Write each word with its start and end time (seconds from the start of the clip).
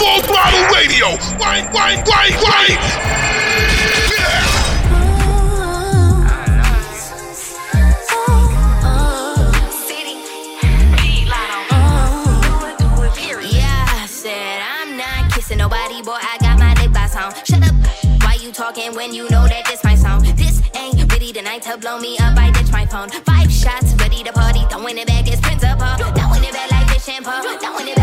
Full 0.00 0.22
throttle 0.22 0.64
radio. 0.74 1.08
Wine, 1.38 1.68
wine, 1.74 2.02
wine, 2.06 2.32
wine. 2.40 2.78
Nobody, 15.56 16.00
boy, 16.00 16.12
I 16.12 16.38
got 16.40 16.58
my 16.58 16.72
lip 16.80 16.92
gloss. 16.92 17.12
Shut 17.44 17.62
up, 17.62 17.74
why 18.22 18.38
you 18.40 18.50
talking 18.50 18.94
when 18.94 19.12
you 19.12 19.24
know 19.28 19.46
that 19.46 19.66
this 19.66 19.84
my 19.84 19.94
song? 19.94 20.22
This 20.34 20.62
ain't 20.74 21.12
really 21.12 21.32
the 21.32 21.42
night 21.42 21.62
to 21.62 21.76
blow 21.76 21.98
me 21.98 22.16
up. 22.16 22.38
I 22.38 22.50
ditch 22.50 22.72
my 22.72 22.86
phone. 22.86 23.10
Five 23.10 23.52
shots, 23.52 23.94
ready 23.96 24.22
to 24.22 24.32
party, 24.32 24.64
throwing 24.70 24.96
it 24.96 25.06
back, 25.06 25.28
it's 25.28 25.40
principal. 25.42 25.92
Throwing 26.16 26.44
it 26.44 26.52
back 26.54 26.70
like 26.70 26.88
this 26.88 27.04
shampoo, 27.04 27.58
throwing 27.58 27.88
it 27.88 27.96
back. 27.96 27.99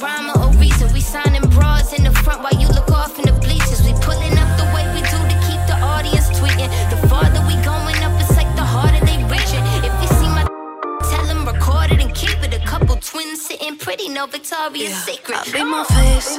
rhyme 0.00 0.30
or 0.30 0.48
a 0.48 0.56
reason. 0.56 0.92
We 0.92 1.00
signing 1.00 1.46
broads 1.50 1.92
in 1.92 2.04
the 2.04 2.12
front 2.24 2.42
while 2.42 2.58
you 2.60 2.68
look 2.68 2.90
off 2.90 3.18
in 3.18 3.24
the 3.26 3.36
bleachers. 3.40 3.82
We 3.82 3.92
pulling 4.00 4.36
up 4.38 4.50
the 4.56 4.66
way 4.74 4.84
we 4.94 5.00
do 5.12 5.18
to 5.32 5.36
keep 5.46 5.60
the 5.68 5.76
audience 5.80 6.28
tweeting. 6.38 6.70
The 6.90 6.98
farther 7.08 7.40
we 7.46 7.54
going 7.62 7.98
up, 8.06 8.12
it's 8.20 8.36
like 8.36 8.50
the 8.56 8.64
harder 8.64 9.04
they 9.04 9.18
reaching. 9.28 9.64
If 9.86 9.92
you 10.02 10.08
see 10.18 10.30
my 10.36 10.44
tell 11.10 11.24
them 11.26 11.44
record 11.46 11.92
it 11.92 12.00
and 12.00 12.14
keep 12.14 12.38
it. 12.42 12.54
A 12.54 12.62
couple 12.66 12.96
twins 12.96 13.46
sitting 13.46 13.76
pretty, 13.76 14.08
no 14.08 14.26
Victoria's 14.26 14.90
yeah. 14.90 15.08
Secret. 15.08 15.38
I 15.38 15.52
be 15.52 15.64
my 15.64 15.84
face, 15.84 16.38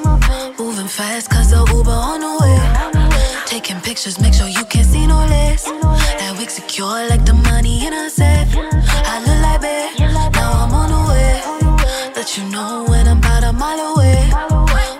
moving 0.59 0.87
fast 0.87 1.29
cause 1.29 1.51
the 1.51 1.61
Uber 1.73 1.91
on 1.91 2.19
the 2.25 2.33
way. 2.41 2.57
Taking 3.45 3.79
pictures, 3.81 4.19
make 4.19 4.33
sure 4.33 4.47
you 4.47 4.65
can't 4.65 4.87
see 4.87 5.05
no 5.05 5.19
less. 5.25 5.65
That 5.65 6.35
we 6.37 6.45
secure 6.47 7.07
like 7.09 7.25
the 7.25 7.33
money 7.33 7.85
in 7.85 7.93
a 7.93 8.09
safe. 8.09 8.49
I 8.55 9.15
look 9.25 9.39
like 9.47 9.61
it, 9.63 9.99
now 10.33 10.65
I'm 10.65 10.73
on 10.73 10.90
you 12.37 12.47
know 12.47 12.85
when 12.87 13.09
I'm 13.09 13.17
about 13.17 13.43
a 13.43 13.51
mile 13.51 13.93
away. 13.93 14.15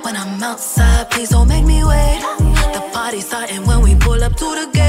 When 0.02 0.18
I'm 0.18 0.44
outside, 0.44 1.10
please 1.12 1.30
don't 1.30 1.48
make 1.48 1.64
me 1.64 1.82
wait. 1.82 2.20
The 2.74 2.90
party's 2.92 3.26
starting 3.26 3.66
when 3.66 3.82
we 3.82 3.96
pull 3.96 4.22
up 4.22 4.36
to 4.36 4.44
the 4.44 4.70
gate. 4.74 4.81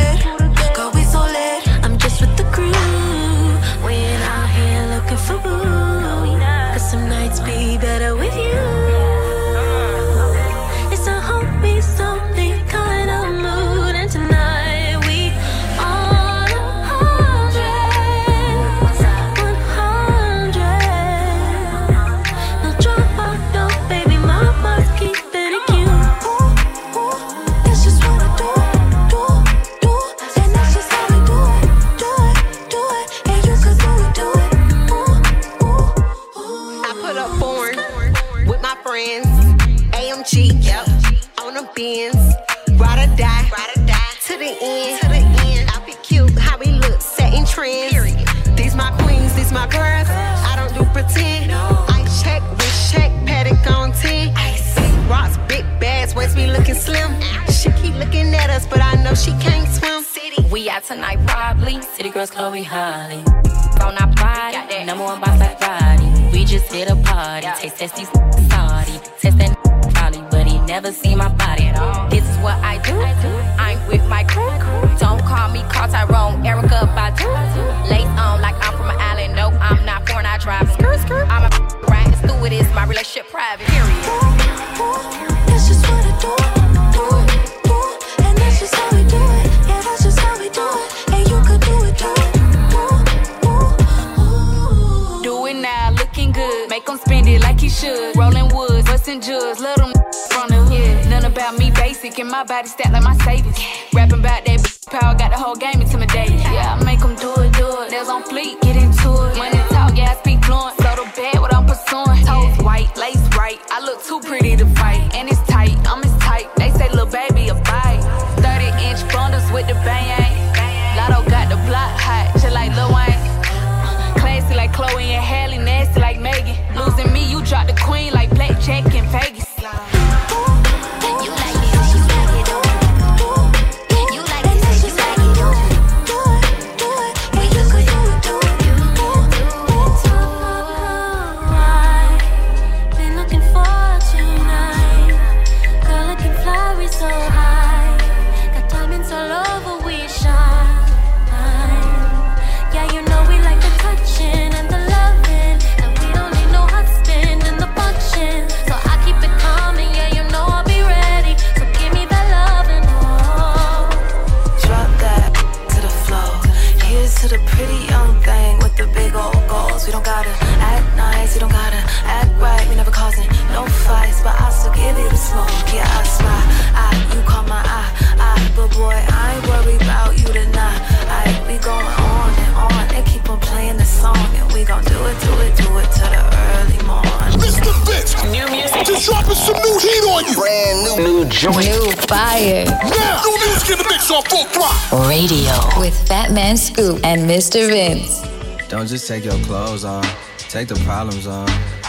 Mr. 197.32 197.66
Vince. 197.66 198.20
Don't 198.68 198.86
just 198.86 199.08
take 199.08 199.24
your 199.24 199.38
clothes 199.46 199.86
off, 199.86 200.04
take 200.50 200.68
the 200.68 200.74
problems 200.84 201.26
off. 201.26 201.48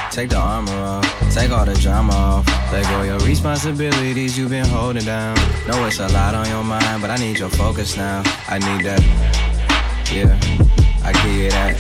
Take 0.09 0.29
the 0.29 0.37
armor 0.37 0.71
off, 0.71 1.33
take 1.33 1.51
all 1.51 1.65
the 1.65 1.73
drama 1.73 2.13
off. 2.13 2.47
Let 2.71 2.85
go 2.85 3.01
your 3.01 3.19
responsibilities 3.27 4.37
you've 4.37 4.51
been 4.51 4.65
holding 4.65 5.03
down. 5.03 5.35
Know 5.67 5.85
it's 5.85 5.99
a 5.99 6.07
lot 6.09 6.33
on 6.33 6.47
your 6.47 6.63
mind, 6.63 7.01
but 7.01 7.09
I 7.09 7.17
need 7.17 7.39
your 7.39 7.49
focus 7.49 7.97
now. 7.97 8.23
I 8.47 8.57
need 8.59 8.85
that. 8.85 9.01
Yeah, 10.13 10.39
I 11.03 11.11
give 11.11 11.35
you 11.35 11.49
that. 11.49 11.75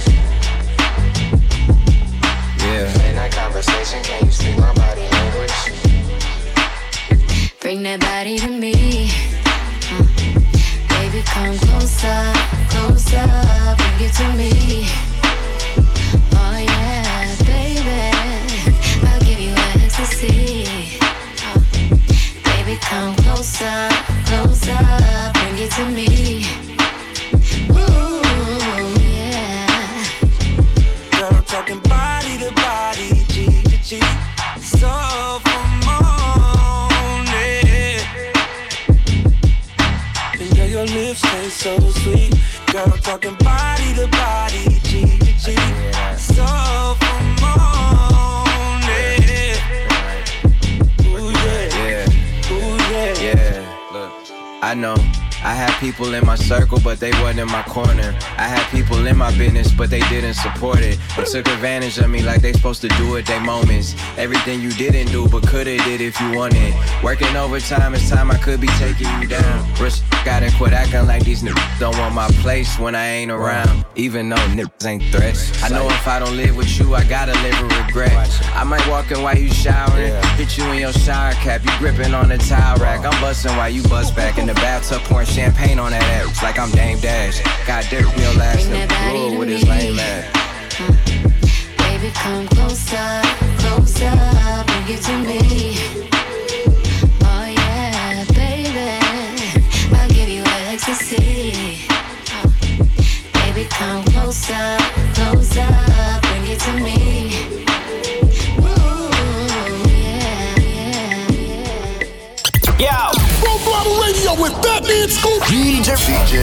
Yeah. 2.59 3.07
In 3.07 3.15
that 3.15 3.31
conversation, 3.31 4.03
can 4.03 4.25
you 4.25 4.31
speak 4.31 4.57
my 4.57 4.73
body 4.73 5.07
language? 5.07 5.51
Bring 7.61 7.83
that 7.83 8.01
body 8.01 8.39
to 8.39 8.49
me. 8.49 9.32
Come 11.43 11.57
closer, 11.57 12.33
closer, 12.69 13.27
bring 13.75 13.99
it 14.07 14.13
to 14.13 14.25
me. 14.37 14.87
Oh 16.31 16.57
yeah, 16.57 17.35
baby, 17.43 17.99
I'll 19.05 19.19
give 19.19 19.39
you 19.41 19.53
ecstasy. 19.83 20.65
Oh, 21.43 21.59
baby, 22.45 22.77
come 22.79 23.13
closer, 23.17 23.89
closer, 24.23 24.83
bring 25.33 25.57
it 25.59 25.71
to 25.71 25.83
me. 25.91 26.45
Ooh, 27.75 28.21
yeah. 29.01 29.67
Girl, 31.11 31.41
talking 31.43 31.81
body 31.81 32.22
so 41.63 41.79
sweet. 41.79 42.33
Girl, 42.73 42.91
talking 43.01 43.35
body 43.35 43.93
to 43.93 44.07
body 44.07 44.62
people 55.83 56.13
in 56.13 56.25
my 56.25 56.35
circle, 56.35 56.79
but 56.83 56.99
they 56.99 57.11
wasn't 57.21 57.39
in 57.39 57.47
my 57.47 57.61
corner. 57.63 58.17
I 58.37 58.47
had 58.47 58.65
people 58.71 59.05
in 59.05 59.17
my 59.17 59.37
business, 59.37 59.71
but 59.71 59.89
they 59.89 59.99
didn't 60.07 60.33
support 60.35 60.79
it. 60.79 60.97
They 61.15 61.23
took 61.23 61.47
advantage 61.47 61.97
of 61.99 62.09
me 62.09 62.21
like 62.23 62.41
they 62.41 62.53
supposed 62.53 62.81
to 62.81 62.87
do 62.87 63.17
at 63.17 63.25
their 63.25 63.41
moments. 63.41 63.95
Everything 64.17 64.61
you 64.61 64.71
didn't 64.71 65.11
do, 65.11 65.27
but 65.27 65.45
coulda 65.45 65.77
did 65.79 66.01
if 66.01 66.19
you 66.19 66.31
wanted. 66.37 66.73
Working 67.03 67.35
overtime, 67.35 67.93
it's 67.93 68.09
time 68.09 68.31
I 68.31 68.37
could 68.37 68.59
be 68.59 68.67
taking 68.79 69.07
you 69.21 69.27
down. 69.27 69.67
Rich, 69.81 70.01
gotta 70.25 70.51
quit 70.57 70.73
acting 70.73 71.05
like 71.05 71.23
these 71.25 71.43
niggas 71.43 71.79
don't 71.79 71.97
want 71.99 72.15
my 72.15 72.27
place 72.41 72.79
when 72.79 72.95
I 72.95 73.05
ain't 73.05 73.31
around. 73.31 73.85
Even 73.95 74.29
though 74.29 74.47
niggas 74.57 74.85
ain't 74.85 75.03
threats. 75.13 75.61
I 75.63 75.69
know 75.69 75.85
if 75.87 76.07
I 76.07 76.17
don't 76.19 76.37
live 76.37 76.55
with 76.55 76.79
you, 76.79 76.95
I 76.95 77.03
gotta 77.03 77.33
live 77.43 77.61
with 77.61 77.77
regret. 77.85 78.13
I 78.55 78.63
might 78.63 78.87
walk 78.87 79.11
in 79.11 79.21
while 79.21 79.37
you 79.37 79.49
showering, 79.49 80.13
hit 80.37 80.57
you 80.57 80.63
in 80.71 80.79
your 80.79 80.93
shower 80.93 81.33
cap, 81.33 81.61
you 81.65 81.71
gripping 81.77 82.13
on 82.13 82.29
the 82.29 82.37
towel 82.37 82.77
rack. 82.77 83.05
I'm 83.05 83.19
busting 83.21 83.55
while 83.57 83.69
you 83.69 83.83
bust 83.83 84.15
back 84.15 84.37
in 84.37 84.47
the 84.47 84.53
bathtub, 84.55 85.01
pouring 85.03 85.27
champagne 85.27 85.42
on 85.79 85.91
that 85.91 86.03
ass 86.03 86.41
like 86.41 86.57
I'm 86.57 86.71
Dame 86.71 86.99
Dash. 86.99 87.41
Got 87.67 87.83
Dirt 87.89 88.05
real 88.17 88.41
ass 88.41 88.65
in 88.65 88.87
blue 89.11 89.37
with 89.37 89.49
his 89.49 89.67
lame 89.67 89.99
ass. 89.99 90.79
Uh, 90.79 90.91
baby, 91.77 92.11
come 92.13 92.47
closer, 92.47 93.21
closer, 93.59 94.63
bring 94.65 94.95
it 94.95 95.01
to 95.03 95.17
me. 95.17 95.52
With 115.03 115.11
Fat 115.11 115.29
Man 115.29 115.43
Scoop. 115.43 115.43
DJ. 115.43 115.95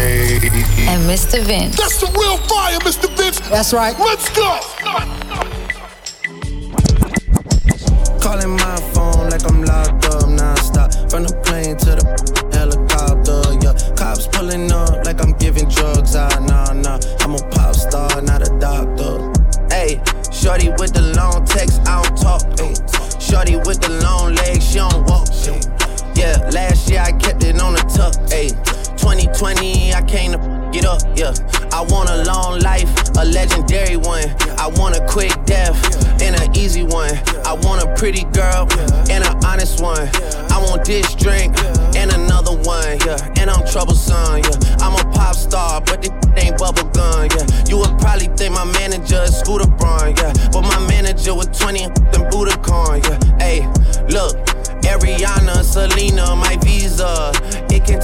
DJ. 0.02 0.86
And 0.86 1.08
Mr. 1.08 1.42
Vince. 1.42 1.76
That's 1.76 1.98
the 1.98 2.06
real 2.06 2.36
fire, 2.46 2.78
Mr. 2.80 3.08
Vince. 3.16 3.40
That's 3.48 3.72
right. 3.72 3.98
Let's 3.98 4.28
go. 4.36 4.60
Calling 8.20 8.56
my 8.56 8.76
phone 8.92 9.30
like 9.30 9.48
I'm 9.48 9.64
locked 9.64 10.04
up 10.06 10.28
non-stop. 10.28 10.92
From 11.10 11.24
the 11.24 11.34
plane 11.44 11.76
to 11.78 11.96
the 11.96 12.04
helicopter, 12.52 13.40
yeah. 13.64 13.96
Cops 13.96 14.26
pulling 14.26 14.70
up 14.70 15.06
like 15.06 15.22
I'm 15.22 15.32
giving 15.38 15.68
drugs. 15.68 16.14
Ah, 16.14 16.28
nah, 16.40 16.74
nah. 16.74 17.00
I'm 17.20 17.34
a 17.34 17.50
pop 17.50 17.74
star, 17.74 18.20
not 18.20 18.46
a 18.46 18.58
doctor. 18.58 19.32
Hey, 19.70 20.02
shorty 20.30 20.68
with 20.76 20.92
the 20.92 21.12
long 21.16 21.46
text, 21.46 21.80
I 21.86 22.02
don't 22.02 22.16
talk. 22.18 22.42
Ay. 22.60 22.74
Shorty 23.18 23.56
with 23.56 23.80
the 23.80 24.00
long 24.02 24.34
legs, 24.34 24.59
last 26.52 26.90
year 26.90 27.00
I 27.00 27.12
kept 27.12 27.44
it 27.44 27.60
on 27.60 27.74
the 27.74 27.80
tuck. 27.88 28.14
Ay. 28.32 28.50
2020, 29.00 29.94
I 29.94 30.02
came 30.02 30.32
to 30.32 30.38
get 30.72 30.84
up, 30.84 31.00
yeah. 31.16 31.32
I 31.72 31.80
want 31.88 32.10
a 32.10 32.22
long 32.24 32.60
life, 32.60 32.86
a 33.16 33.24
legendary 33.24 33.96
one. 33.96 34.28
I 34.60 34.68
want 34.76 34.94
a 34.94 35.06
quick 35.08 35.32
death 35.46 35.74
and 36.20 36.36
an 36.36 36.54
easy 36.54 36.82
one. 36.82 37.16
I 37.46 37.54
want 37.64 37.82
a 37.82 37.94
pretty 37.96 38.24
girl 38.36 38.68
and 39.08 39.24
an 39.24 39.44
honest 39.44 39.80
one. 39.80 40.06
I 40.52 40.60
want 40.68 40.84
this 40.84 41.14
drink 41.14 41.56
and 41.96 42.12
another 42.12 42.52
one, 42.60 43.00
yeah. 43.06 43.40
And 43.40 43.48
I'm 43.48 43.66
troublesome, 43.66 44.44
yeah. 44.44 44.78
I'm 44.84 44.94
a 44.94 45.10
pop 45.12 45.34
star, 45.34 45.80
but 45.80 46.02
this 46.02 46.12
ain't 46.36 46.58
bubble 46.58 46.84
gum, 46.92 47.28
yeah. 47.32 47.46
You 47.66 47.78
would 47.78 47.98
probably 47.98 48.28
think 48.36 48.52
my 48.52 48.64
manager 48.64 49.22
is 49.22 49.34
Scooter 49.40 49.66
Braun, 49.66 50.14
yeah. 50.16 50.32
But 50.52 50.59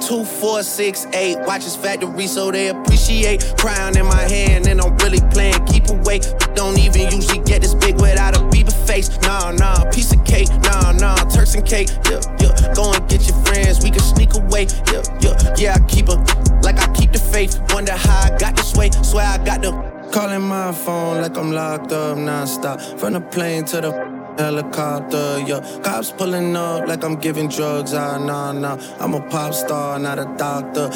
Two, 0.00 0.24
four, 0.24 0.62
six, 0.62 1.06
eight. 1.12 1.36
Watch 1.46 1.64
his 1.64 1.76
factory 1.76 2.26
so 2.26 2.50
they 2.50 2.68
appreciate. 2.68 3.54
Crown 3.58 3.96
in 3.96 4.06
my 4.06 4.22
hand 4.22 4.66
and 4.66 4.80
I'm 4.80 4.96
really 4.98 5.20
playing. 5.30 5.64
Keep 5.66 5.90
away. 5.90 6.20
Don't 6.54 6.78
even 6.78 7.10
usually 7.10 7.42
get 7.44 7.62
this 7.62 7.74
big 7.74 8.00
without 8.00 8.36
a 8.36 8.44
beaver 8.48 8.70
face. 8.70 9.08
Nah, 9.22 9.50
nah, 9.52 9.90
piece 9.90 10.12
of 10.12 10.24
cake. 10.24 10.48
Nah, 10.62 10.92
nah, 10.92 11.16
Turks 11.30 11.54
and 11.54 11.66
cake. 11.66 11.88
Yeah, 12.10 12.20
yeah. 12.40 12.74
Go 12.74 12.92
and 12.92 13.08
get 13.08 13.26
your 13.26 13.36
friends. 13.44 13.82
We 13.82 13.90
can 13.90 14.00
sneak 14.00 14.34
away. 14.34 14.66
Yeah, 14.92 15.02
yeah. 15.20 15.54
Yeah, 15.56 15.74
I 15.74 15.80
keep 15.88 16.08
a 16.08 16.14
like 16.62 16.78
I 16.78 16.92
keep 16.94 17.12
the 17.12 17.18
faith. 17.18 17.60
Wonder 17.72 17.92
how 17.92 18.32
I 18.32 18.38
got 18.38 18.56
this 18.56 18.74
way. 18.74 18.90
Swear 19.02 19.26
I 19.26 19.38
got 19.44 19.62
the. 19.62 19.72
Calling 20.12 20.42
my 20.42 20.72
phone 20.72 21.20
like 21.20 21.36
I'm 21.36 21.52
locked 21.52 21.92
up 21.92 22.16
non-stop. 22.16 22.80
From 22.98 23.12
the 23.12 23.20
plane 23.20 23.64
to 23.66 23.80
the 23.80 24.17
helicopter, 24.38 25.40
yeah. 25.46 25.60
Cops 25.82 26.12
pulling 26.12 26.56
up 26.56 26.86
like 26.86 27.04
I'm 27.04 27.16
giving 27.16 27.48
drugs. 27.48 27.92
Ah, 27.92 28.18
nah, 28.18 28.52
nah. 28.52 28.78
I'm 29.00 29.14
a 29.14 29.20
pop 29.28 29.52
star, 29.52 29.98
not 29.98 30.18
a 30.18 30.26
doctor. 30.36 30.88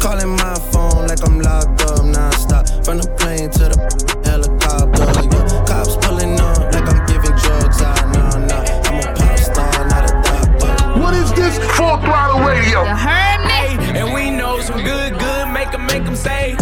Calling 0.00 0.30
my 0.30 0.54
phone 0.72 1.06
like 1.06 1.22
I'm 1.24 1.38
locked 1.40 1.82
up 1.82 2.04
non-stop. 2.04 2.66
From 2.84 2.98
the 2.98 3.08
plane 3.18 3.50
to 3.50 3.64
the 3.72 3.76
helicopter, 4.24 5.04
yeah. 5.30 5.66
Cops 5.66 5.96
pulling 6.04 6.40
up 6.40 6.72
like 6.72 6.88
I'm 6.88 7.06
giving 7.06 7.36
drugs. 7.36 7.78
Ah, 7.80 7.94
nah, 8.14 8.38
nah. 8.48 8.64
I'm 8.88 8.98
a 8.98 9.14
pop 9.14 9.38
star, 9.38 9.88
not 9.88 10.04
a 10.10 10.12
doctor. 10.26 11.00
What 11.00 11.14
is 11.14 11.30
this? 11.34 11.58
Full 11.76 11.98
throttle 12.00 12.40
radio. 12.40 12.82
You 12.82 12.96
heard 12.96 13.40
me? 13.44 13.98
And 13.98 14.12
we 14.14 14.30
know 14.30 14.60
some 14.60 14.82
good, 14.82 15.18
good, 15.18 15.48
make 15.52 15.70
them, 15.70 15.86
make 15.86 16.04
them 16.04 16.16
say. 16.16 16.56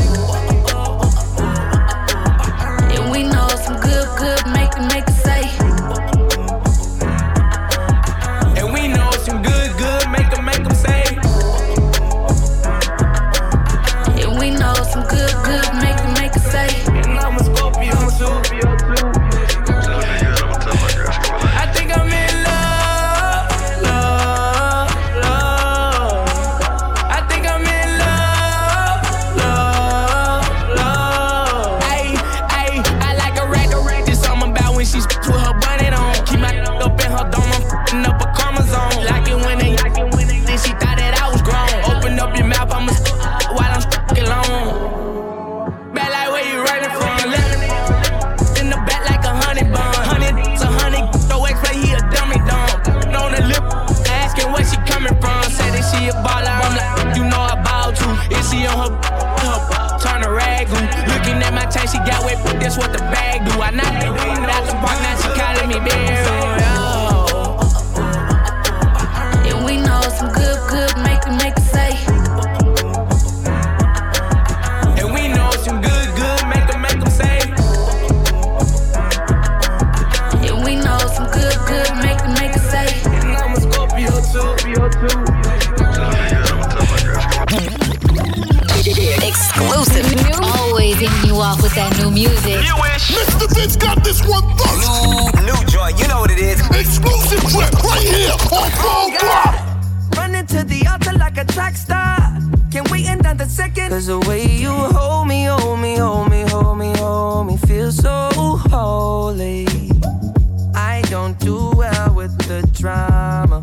she 58.51 58.67
on 58.67 58.77
her, 58.77 58.91
her 59.41 59.99
turn 59.99 60.23
a 60.23 60.29
ragoon. 60.29 60.85
Looking 61.09 61.43
at 61.43 61.53
my 61.55 61.67
chain, 61.67 61.89
she 61.89 61.99
got 61.99 62.25
wet, 62.25 62.39
but 62.45 62.61
that's 62.61 62.77
what 62.77 62.93
the 62.93 62.99
bag 62.99 63.45
do. 63.45 63.61
I 63.61 63.71
knocked 63.71 64.01
the 64.01 64.09
out 64.53 64.67
the 64.67 64.75
park, 64.85 64.99
now 65.01 65.17
she 65.21 65.29
calling 65.39 65.69
me 65.69 65.79
Barry. 65.81 66.65
And 69.51 69.65
we 69.65 69.77
know 69.79 70.01
some 70.19 70.33
good. 70.33 70.54
Baby. 91.09 91.31
off 91.31 91.63
with 91.63 91.75
that 91.75 91.97
new 91.99 92.11
music. 92.11 92.61
Mr. 92.61 93.49
Vince 93.55 93.77
got 93.77 94.03
this 94.03 94.27
one 94.27 94.45
first. 94.57 95.35
New, 95.37 95.53
new 95.53 95.67
joint, 95.67 95.99
you 95.99 96.09
know 96.09 96.21
what 96.21 96.31
it 96.31 96.39
is. 96.39 96.61
Exclusive 96.71 97.41
trip 97.51 97.73
right 97.85 98.03
here 98.03 98.33
on 98.33 98.71
Phone 98.81 99.13
Block. 99.21 100.17
Running 100.17 100.47
to 100.47 100.65
the 100.65 100.87
altar 100.87 101.17
like 101.19 101.37
a 101.37 101.45
track 101.45 101.77
star. 101.77 102.17
Can 102.71 102.85
wait 102.91 103.07
another 103.07 103.45
second. 103.45 103.91
Cause 103.91 104.07
the 104.07 104.19
way 104.21 104.47
you 104.47 104.71
hold 104.71 105.29
me, 105.29 105.45
hold 105.45 105.81
me, 105.81 105.97
hold 105.97 106.31
me, 106.31 106.43
hold 106.43 106.79
me, 106.79 106.93
hold 106.97 107.47
me, 107.47 107.57
feel 107.59 107.93
so 107.93 108.31
holy. 108.71 109.67
I 110.75 111.03
don't 111.11 111.39
do 111.41 111.73
well 111.77 112.15
with 112.15 112.37
the 112.49 112.67
drama. 112.73 113.63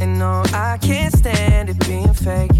And 0.00 0.18
no, 0.18 0.42
I 0.52 0.78
can't 0.80 1.14
stand 1.16 1.70
it 1.70 1.78
being 1.86 2.14
fake. 2.14 2.59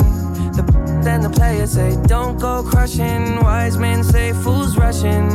then 1.03 1.21
the 1.21 1.29
players 1.29 1.71
say 1.71 1.97
don't 2.05 2.39
go 2.39 2.63
crushing. 2.63 3.41
Wise 3.41 3.77
men 3.77 4.03
say 4.03 4.33
fools 4.33 4.77
rushing, 4.77 5.27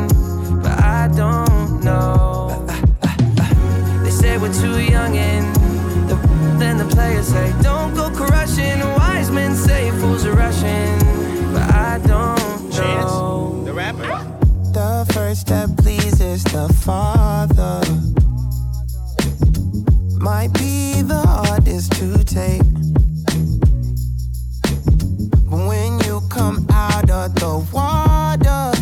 but 0.63 0.79
I 0.81 1.09
don't 1.15 1.83
know. 1.83 2.65
They 4.03 4.11
say 4.11 4.39
we're 4.39 4.53
too 4.53 4.81
young 4.81 5.17
and 5.17 5.55
the 6.09 6.17
then 6.59 6.79
the 6.79 6.85
players 6.85 7.29
say 7.29 7.53
don't 7.63 7.95
go 7.95 8.11
crushing. 8.11 8.81
Wise 8.81 9.31
men 9.31 9.55
say 9.55 9.91
fools 9.99 10.25
are 10.25 10.35
rushing, 10.35 10.99
but 11.53 11.63
I 11.75 12.01
don't 12.05 12.71
know. 12.71 13.63
The 13.65 13.73
rapper. 13.73 14.09
The 14.73 15.11
first 15.13 15.41
step 15.43 15.71
pleases 15.79 16.45
the 16.45 16.69
Father. 16.85 17.81
Might 20.19 20.53
be 20.55 21.03
the 21.03 21.23
hardest 21.27 21.93
to 21.93 22.23
take. 22.25 22.76
The 27.35 27.59
water, 27.73 28.73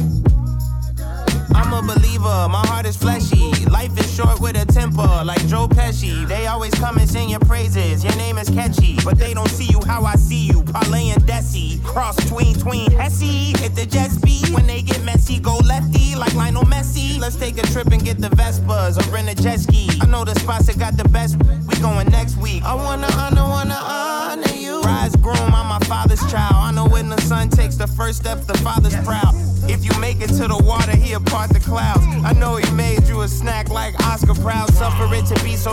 I'm 1.55 1.73
a 1.73 1.83
believer, 1.83 2.49
my 2.49 2.67
heart 2.67 2.87
is 2.87 2.97
fleshy. 2.97 3.65
Life 3.67 3.99
is 3.99 4.15
short 4.15 4.41
with 4.41 4.57
a 4.57 4.67
temper, 4.67 5.23
like 5.25 5.47
Joe 5.47 5.69
They 6.03 6.49
always 6.49 6.75
come 6.75 6.99
and 6.99 7.09
sing 7.09 7.29
your 7.29 7.39
praises, 7.41 8.03
your 8.03 8.17
name 8.17 8.37
is 8.37 8.51
catchy. 8.51 8.99
But 9.05 9.17
they 9.17 9.33
don't 9.33 9.49
see 9.49 9.67
you 9.67 9.81
how 9.87 10.05
I 10.05 10.17
see 10.17 10.47
you, 10.47 10.65
Parlay 10.65 11.11
and 11.11 11.23
Desi. 11.23 11.83
Cross 11.85 12.17
tween, 12.29 12.55
tween, 12.55 12.91
Hesse. 12.91 13.57
Hit 13.61 13.77
the 13.77 13.87
jet 13.87 14.11
speed, 14.11 14.49
when 14.51 14.67
they 14.67 14.83
get 14.83 15.03
messy, 15.05 15.39
go 15.39 15.57
lefty, 15.59 16.17
like 16.17 16.35
Lionel 16.35 16.65
Messi. 16.65 17.21
Let's 17.21 17.37
take 17.37 17.59
a 17.59 17.67
trip 17.69 17.87
and 17.89 18.05
get 18.05 18.19
the 18.19 18.29
Vespas 18.29 18.99
or 18.99 19.09
rent 19.13 19.29
a 19.29 19.41
jet 19.41 19.61
ski. 19.61 19.89
I 20.01 20.07
know 20.07 20.25
the 20.25 20.35
spots 20.41 20.67
that 20.67 20.79
got 20.79 20.97
the 20.97 21.09
best, 21.09 21.37
we 21.39 21.81
going 21.81 22.09
next 22.11 22.37
week. 22.39 22.65
I 22.65 22.75
wanna 22.75 23.09
honor, 23.13 23.45
wanna 23.45 23.79
honor 23.81 24.55
you. 24.55 24.83
Rise 24.83 25.15
groom, 25.17 25.55
I'm 25.55 25.69
my 25.69 25.79
father's 25.87 26.21
child. 26.31 26.57
I 26.57 26.73
know 26.73 26.87
when 26.89 27.09
the 27.09 27.21
son 27.21 27.51
takes 27.51 27.77
the 27.77 27.87
first 27.87 28.19
step, 28.19 28.41
the 28.47 28.59
father's 28.59 28.97
proud. 29.05 29.35
If 29.67 29.85
you 29.85 29.99
make 29.99 30.21
it 30.21 30.29
to 30.29 30.47
the 30.47 30.61
water, 30.63 30.95
he'll 30.95 31.21
part 31.21 31.51
the 31.51 31.61
clouds. 31.61 32.05
I 32.23 32.35
know 32.35 32.57
he 32.57 32.71
made 32.73 33.05
you 33.09 33.23
a 33.23 33.29
snack 33.29 33.71
like 33.71 33.95
Oscar 34.07 34.35
Proud. 34.35 34.73
Suffer 34.75 35.09
it 35.15 35.25
to 35.27 35.43
be 35.43 35.57
so 35.57 35.73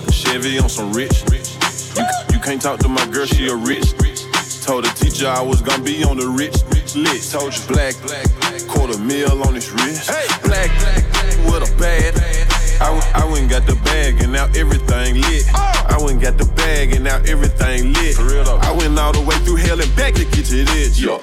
Like 0.00 0.08
a 0.08 0.12
Chevy 0.12 0.58
on 0.58 0.68
some 0.68 0.92
rich. 0.92 1.24
You, 1.96 2.04
you 2.34 2.38
can't 2.40 2.60
talk 2.60 2.78
to 2.80 2.88
my 2.88 3.06
girl, 3.06 3.24
she 3.24 3.48
a 3.48 3.54
rich. 3.54 3.96
Told 4.60 4.84
the 4.84 4.92
teacher 4.94 5.26
I 5.26 5.40
was 5.40 5.62
gonna 5.62 5.82
be 5.82 6.04
on 6.04 6.18
the 6.18 6.28
rich 6.28 6.52
list. 6.94 7.32
Told 7.32 7.56
you 7.56 7.62
black, 7.66 7.94
quarter 8.68 8.98
mil 8.98 9.42
on 9.46 9.54
his 9.54 9.70
wrist. 9.72 10.10
Hey, 10.10 10.28
black, 10.44 10.68
with 11.48 11.64
a 11.64 11.72
bad. 11.80 12.12
I, 12.78 12.90
went- 12.92 13.16
I 13.16 13.24
went 13.24 13.40
and 13.40 13.50
got 13.50 13.64
the 13.64 13.76
bag 13.88 14.20
and 14.20 14.32
now 14.32 14.44
everything 14.54 15.18
lit. 15.22 15.44
I 15.54 15.96
went 15.98 16.12
and 16.12 16.20
got 16.20 16.36
the 16.36 16.44
bag 16.56 16.92
and 16.92 17.04
now 17.04 17.16
everything 17.24 17.94
lit. 17.94 18.18
I 18.18 18.72
went 18.72 18.98
all 18.98 19.12
the 19.12 19.22
way 19.22 19.36
through 19.48 19.56
hell 19.56 19.80
and 19.80 19.96
back 19.96 20.12
to 20.14 20.24
get 20.26 20.44
to 20.52 20.64
this. 20.76 21.00
Yeah. 21.00 21.16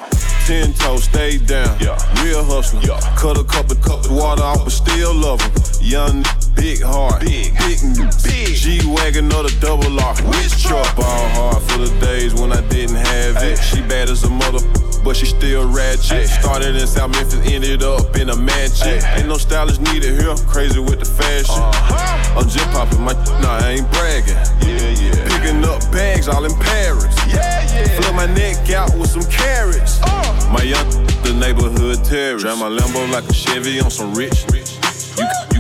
Ten 0.48 0.74
toes, 0.74 1.04
stay 1.04 1.38
down. 1.38 1.78
Yeah. 1.80 1.94
Real 2.24 2.44
hustler. 2.44 2.82
Yeah. 2.82 3.00
Cut 3.18 3.38
a 3.38 3.44
cup 3.44 3.70
of 3.70 3.80
cup 3.82 4.04
of 4.06 4.12
water 4.12 4.42
off, 4.42 4.64
but 4.64 4.72
still 4.74 5.14
love 5.14 5.42
him. 5.42 5.52
Young, 5.80 6.24
big 6.56 6.82
heart. 6.82 7.22
Big, 7.22 7.54
big, 7.58 7.80
big. 8.24 8.56
G 8.56 8.80
wagon 8.86 9.32
or 9.34 9.44
the 9.44 9.56
double 9.60 10.00
R. 10.00 10.16
Which 10.32 10.64
truck? 10.64 10.96
Ball 10.96 11.28
hard 11.36 11.62
for 11.64 11.80
the 11.80 11.92
days 12.00 12.34
when 12.34 12.52
I 12.52 12.62
didn't 12.70 12.96
have 12.96 13.38
it. 13.44 13.58
She 13.58 13.82
bad 13.82 14.10
as 14.10 14.24
a 14.24 14.30
mother, 14.30 14.60
but 15.04 15.16
she 15.16 15.26
still 15.26 15.70
ratchet. 15.70 16.30
Started 16.30 16.76
in 16.76 16.88
South 16.88 17.12
Memphis, 17.12 17.42
ended 17.46 17.84
up 17.84 18.16
in 18.16 18.30
a 18.30 18.36
mansion. 18.36 19.04
Ain't 19.16 19.28
no 19.28 19.38
stylist 19.38 19.82
needed 19.82 20.20
here. 20.20 20.36
Crazy 20.48 20.80
with 20.80 21.00
the 21.00 21.06
fashion. 21.06 21.62
Uh-huh. 21.62 22.40
I'm 22.40 22.50
just 22.50 22.66
popping 22.72 23.02
my. 23.02 23.14
Nah, 23.42 23.60
I 23.60 23.78
ain't 23.78 23.92
bragging. 23.92 24.40
Yeah, 24.66 24.90
yeah. 24.98 25.28
Picking 25.28 25.64
up 25.66 25.82
bags 25.92 26.28
all 26.28 26.46
in 26.46 26.56
Paris. 26.60 27.16
Yeah, 27.28 27.62
yeah. 27.74 28.00
Flip 28.00 28.16
my 28.16 28.28
neck 28.28 28.70
out 28.72 28.96
with 28.98 29.10
some 29.10 29.24
carrots. 29.30 30.00
Uh. 30.04 30.50
My 30.52 30.64
young, 30.64 30.88
the 31.24 31.34
neighborhood 31.34 32.04
terrorist. 32.06 32.46
Drive 32.46 32.60
my 32.60 32.70
Lambo 32.70 33.10
like 33.12 33.28
a 33.28 33.34
Chevy 33.34 33.80
on 33.82 33.92
some 33.92 34.14
rich. 34.14 34.46
You 34.54 34.63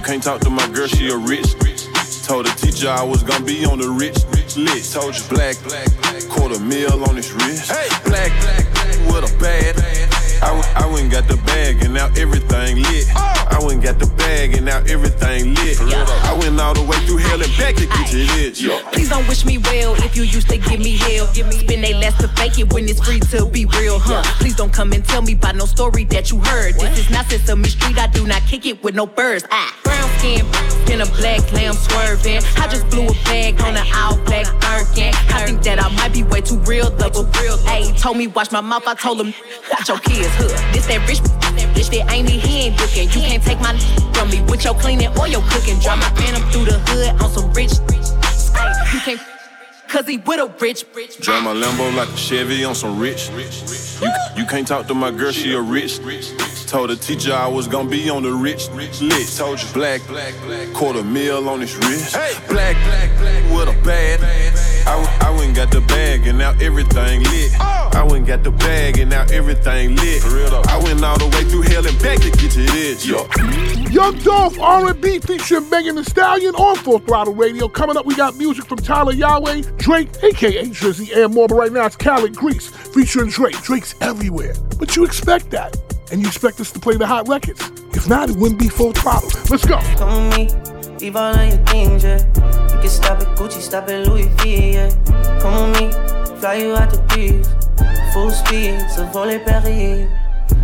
can't 0.03 0.21
talk 0.21 0.41
to 0.41 0.49
my 0.49 0.67
girl, 0.67 0.87
she 0.87 1.09
a 1.09 1.17
rich. 1.17 1.53
Told 2.27 2.45
the 2.45 2.53
teacher 2.57 2.89
I 2.89 3.03
was 3.03 3.23
gonna 3.23 3.45
be 3.45 3.65
on 3.65 3.79
the 3.79 3.89
rich 3.89 4.25
list. 4.57 4.93
Told 4.93 5.15
you 5.15 5.23
black, 5.29 5.55
black, 5.63 5.87
quarter 6.29 6.59
mil 6.59 7.03
on 7.09 7.15
his 7.15 7.31
wrist. 7.31 7.71
Hey, 7.71 7.87
black, 8.05 8.31
with 9.07 9.31
a 9.31 9.39
bad. 9.39 10.12
I, 10.43 10.51
went- 10.51 10.75
I 10.75 10.85
went 10.87 11.01
and 11.03 11.11
got 11.11 11.27
the 11.27 11.37
bag 11.45 11.83
and 11.83 11.93
now 11.93 12.07
everything 12.17 12.83
lit. 12.83 13.05
I 13.15 13.59
went 13.61 13.73
and 13.73 13.83
got 13.83 13.99
the 13.99 14.07
bag 14.17 14.53
and 14.55 14.65
now 14.65 14.79
everything 14.87 15.53
lit. 15.55 15.79
I 15.79 16.35
went 16.39 16.59
all 16.59 16.73
the 16.73 16.83
way 16.83 16.97
through 17.05 17.17
hell 17.17 17.41
and 17.41 17.51
back 17.57 17.75
to 17.75 17.85
get 17.85 18.11
this. 18.11 18.61
Yeah. 18.61 18.81
Please 18.91 19.09
don't 19.09 19.27
wish 19.27 19.45
me 19.45 19.57
well 19.57 19.95
if 20.03 20.15
you 20.15 20.23
used 20.23 20.49
to 20.49 20.57
give 20.57 20.79
me 20.79 20.97
hell. 20.97 21.27
Spend 21.27 21.83
they 21.83 21.93
last 21.93 22.19
to 22.19 22.27
fake 22.29 22.59
it 22.59 22.71
when 22.73 22.87
it's 22.89 22.99
free 23.05 23.19
to 23.19 23.45
be 23.45 23.65
real, 23.65 23.99
huh? 23.99 24.21
Please 24.39 24.55
don't 24.55 24.73
come 24.73 24.91
and 24.91 25.03
tell 25.05 25.21
me 25.21 25.33
about 25.33 25.55
no 25.55 25.65
story 25.65 26.03
that 26.05 26.31
you 26.31 26.39
heard. 26.39 26.75
This 26.75 26.99
is 26.99 27.09
not 27.09 27.25
Sesame 27.29 27.69
Street, 27.69 27.97
I 27.97 28.07
do 28.07 28.27
not 28.27 28.41
kick 28.43 28.65
it 28.65 28.83
with 28.83 28.95
no 28.95 29.05
birds. 29.05 29.45
Ah. 29.51 29.73
Brown 29.83 30.09
skin, 30.19 30.45
in 30.91 31.01
a 31.01 31.05
black 31.17 31.41
lamb 31.53 31.73
swerving. 31.73 32.41
I 32.57 32.67
just 32.67 32.89
blew 32.89 33.07
a 33.07 33.13
bag 33.25 33.59
on 33.61 33.75
an 33.77 33.85
all 33.95 34.17
black 34.25 34.47
Birkin. 34.61 35.13
I 35.29 35.45
think 35.45 35.61
that 35.63 35.81
I 35.81 35.89
might 35.95 36.13
be 36.13 36.23
way 36.23 36.41
too 36.41 36.57
real, 36.59 36.89
double 36.89 37.23
real. 37.39 37.57
Ayy, 37.69 37.97
told 37.99 38.17
me 38.17 38.27
watch 38.27 38.51
my 38.51 38.61
mouth, 38.61 38.83
I 38.87 38.95
told 38.95 39.21
him, 39.21 39.33
watch 39.71 39.87
your 39.89 39.99
kids, 39.99 40.32
hood. 40.37 40.55
This 40.73 40.85
that 40.87 41.07
rich, 41.07 41.19
bitch 41.75 41.89
that 41.91 42.11
ain't 42.11 42.27
me, 42.27 42.37
he 42.37 42.67
ain't 42.67 42.79
looking. 42.79 43.09
You 43.09 43.21
can't 43.27 43.43
take 43.43 43.59
my 43.59 43.77
from 44.13 44.29
me 44.29 44.41
with 44.49 44.63
your 44.63 44.75
cleaning 44.75 45.09
or 45.19 45.27
your 45.27 45.41
cooking. 45.49 45.79
Drive 45.79 45.99
my 45.99 46.09
phantom 46.15 46.43
through 46.51 46.65
the 46.65 46.79
hood 46.87 47.21
on 47.21 47.29
some 47.29 47.51
rich. 47.53 47.73
You 48.93 48.99
can't 48.99 49.21
cause 49.87 50.07
he 50.07 50.17
with 50.17 50.39
a 50.39 50.47
rich, 50.59 50.85
rich. 50.95 51.19
Drive 51.19 51.43
my 51.43 51.53
Lambo 51.53 51.95
like 51.95 52.09
a 52.09 52.17
Chevy 52.17 52.63
on 52.63 52.75
some 52.75 52.99
rich. 52.99 53.29
You, 54.01 54.11
you 54.35 54.45
can't 54.45 54.67
talk 54.67 54.87
to 54.87 54.93
my 54.93 55.11
girl, 55.11 55.31
she 55.31 55.53
a 55.53 55.61
rich. 55.61 55.99
Told 56.67 56.89
the 56.89 56.95
teacher 56.95 57.33
I 57.33 57.47
was 57.47 57.67
gonna 57.67 57.89
be 57.89 58.09
on 58.09 58.23
the 58.23 58.31
rich 58.31 58.69
lit. 58.71 59.27
Told 59.37 59.61
you 59.61 59.67
black, 59.73 60.01
black, 60.07 60.33
black, 60.45 60.73
quarter 60.73 61.03
mil 61.03 61.47
on 61.49 61.61
his 61.61 61.75
wrist. 61.77 62.13
Black, 62.13 62.35
black, 62.49 62.77
black, 63.19 63.43
with 63.53 63.69
a 63.69 63.85
bad. 63.85 64.52
I, 64.85 65.17
I 65.21 65.29
went 65.37 65.55
got 65.55 65.71
the 65.71 65.81
bag 65.81 66.27
and 66.27 66.37
now 66.37 66.51
everything 66.61 67.23
lit. 67.23 67.51
I 67.59 68.05
went 68.09 68.27
got 68.27 68.43
the 68.43 68.51
bag 68.51 68.99
and 68.99 69.09
now 69.09 69.25
everything 69.31 69.95
lit. 69.95 70.23
I 70.23 70.81
went 70.83 71.03
all 71.03 71.17
the 71.17 71.27
way 71.27 71.43
through 71.45 71.61
hell 71.61 71.85
and 71.85 71.99
back 72.01 72.19
to 72.19 72.31
get 72.31 72.51
to 72.51 72.61
this. 72.61 73.05
Yo. 73.05 73.27
Young 73.89 74.17
Dolph 74.19 74.59
R&B 74.59 75.19
featuring 75.19 75.69
Megan 75.69 75.95
Thee 75.95 76.03
Stallion 76.03 76.55
on 76.55 76.75
Full 76.77 76.99
Throttle 76.99 77.33
Radio. 77.33 77.67
Coming 77.67 77.95
up, 77.95 78.05
we 78.05 78.15
got 78.15 78.35
music 78.35 78.65
from 78.65 78.79
Tyla 78.79 79.13
Yaweh, 79.13 79.77
Drake, 79.77 80.09
aka 80.23 80.65
Drizzy, 80.65 81.15
and 81.15 81.33
more. 81.33 81.47
But 81.47 81.55
right 81.55 81.71
now, 81.71 81.85
it's 81.85 81.95
Khaled 81.95 82.35
Greece 82.35 82.69
featuring 82.69 83.29
Drake. 83.29 83.61
Drake's 83.61 83.95
everywhere, 84.01 84.55
but 84.79 84.95
you 84.95 85.05
expect 85.05 85.51
that, 85.51 85.77
and 86.11 86.21
you 86.21 86.27
expect 86.27 86.59
us 86.59 86.71
to 86.71 86.79
play 86.79 86.97
the 86.97 87.05
hot 87.05 87.27
records. 87.27 87.61
If 87.93 88.09
not, 88.09 88.29
it 88.29 88.35
wouldn't 88.35 88.59
be 88.59 88.69
Full 88.69 88.93
Throttle. 88.93 89.29
Let's 89.49 89.65
go. 89.65 89.79
Leave 91.03 91.17
all 91.17 91.35
of 91.35 91.49
your 91.49 91.57
things, 91.65 92.05
yeah. 92.05 92.17
You 92.71 92.79
can 92.79 92.87
stop 92.87 93.19
at 93.19 93.37
Gucci, 93.37 93.59
stop 93.59 93.89
at 93.89 94.07
Louis 94.07 94.29
V, 94.37 94.71
yeah. 94.75 94.89
Come 95.41 95.71
with 95.71 95.81
me, 95.81 95.91
fly 96.39 96.53
you 96.53 96.77
out 96.77 96.91
the 96.91 97.01
breeze. 97.09 97.45
Full 98.13 98.31
speed, 98.31 98.79
so 98.89 99.03
Savole 99.03 99.37
Perrier. 99.39 100.07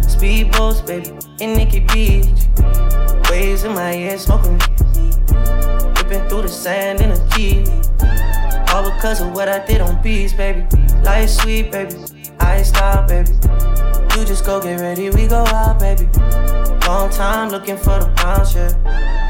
Speedboats, 0.07 0.87
baby, 0.87 1.11
in 1.43 1.57
Nikki 1.57 1.81
Beach. 1.81 2.47
Waves 3.29 3.65
in 3.65 3.73
my 3.73 3.91
head, 3.91 4.17
smoking. 4.17 4.53
Ripping 5.97 6.25
through 6.29 6.43
the 6.43 6.47
sand 6.47 7.01
in 7.01 7.11
a 7.11 7.29
Jeep. 7.31 7.67
All 8.73 8.89
because 8.89 9.19
of 9.19 9.33
what 9.33 9.49
I 9.49 9.65
did 9.65 9.81
on 9.81 10.01
beats, 10.01 10.31
baby. 10.31 10.65
Life 11.03 11.31
sweet, 11.31 11.69
baby. 11.69 11.95
I 12.39 12.61
stop, 12.61 13.09
baby. 13.09 13.31
You 14.15 14.23
just 14.23 14.45
go 14.45 14.61
get 14.61 14.79
ready, 14.79 15.09
we 15.09 15.27
go 15.27 15.43
out, 15.47 15.81
baby. 15.81 16.07
Long 16.87 17.09
time 17.09 17.49
looking 17.49 17.75
for 17.75 17.99
the 17.99 18.09
bounce, 18.15 18.55
yeah. 18.55 19.28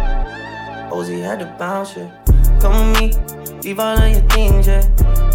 Ozzy 0.91 1.21
had 1.21 1.39
to 1.39 1.45
bounce, 1.57 1.95
yeah. 1.95 2.09
Come 2.59 2.91
with 2.91 2.99
me, 2.99 3.59
leave 3.61 3.79
all 3.79 3.97
of 3.97 4.11
your 4.11 4.21
things, 4.29 4.67
yeah. 4.67 4.83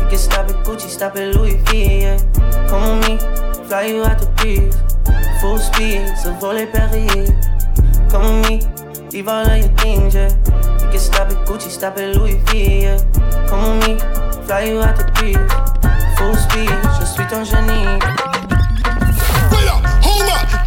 You 0.00 0.08
can 0.08 0.18
stop 0.18 0.48
at 0.48 0.64
Gucci, 0.64 0.88
stop 0.88 1.16
at 1.16 1.34
Louis 1.34 1.56
V, 1.66 2.00
yeah. 2.00 2.18
Come 2.68 3.00
with 3.00 3.08
me, 3.08 3.64
fly 3.68 3.86
you 3.86 4.02
out 4.04 4.18
the 4.18 4.26
breeze. 4.36 4.74
Full 5.40 5.58
speed, 5.58 6.06
Savole 6.18 6.66
Perrier. 6.66 7.26
Come 8.10 8.42
with 8.42 8.48
me, 8.48 9.08
leave 9.12 9.28
all 9.28 9.46
of 9.46 9.56
your 9.56 9.68
things, 9.78 10.14
yeah. 10.14 10.28
You 10.82 10.90
can 10.90 10.98
stop 10.98 11.30
at 11.30 11.46
Gucci, 11.46 11.70
stop 11.70 11.96
at 11.98 12.16
Louis 12.16 12.36
V, 12.46 12.82
yeah. 12.82 12.98
Come 13.48 13.78
with 13.78 13.88
me, 13.88 13.98
fly 14.46 14.64
you 14.64 14.80
out 14.80 14.96
the 14.96 15.04
breeze. 15.14 15.38
Full 16.18 16.34
speed, 16.34 16.70
je 16.98 17.06
suis 17.06 17.26
ton 17.26 17.44
génie. 17.44 18.33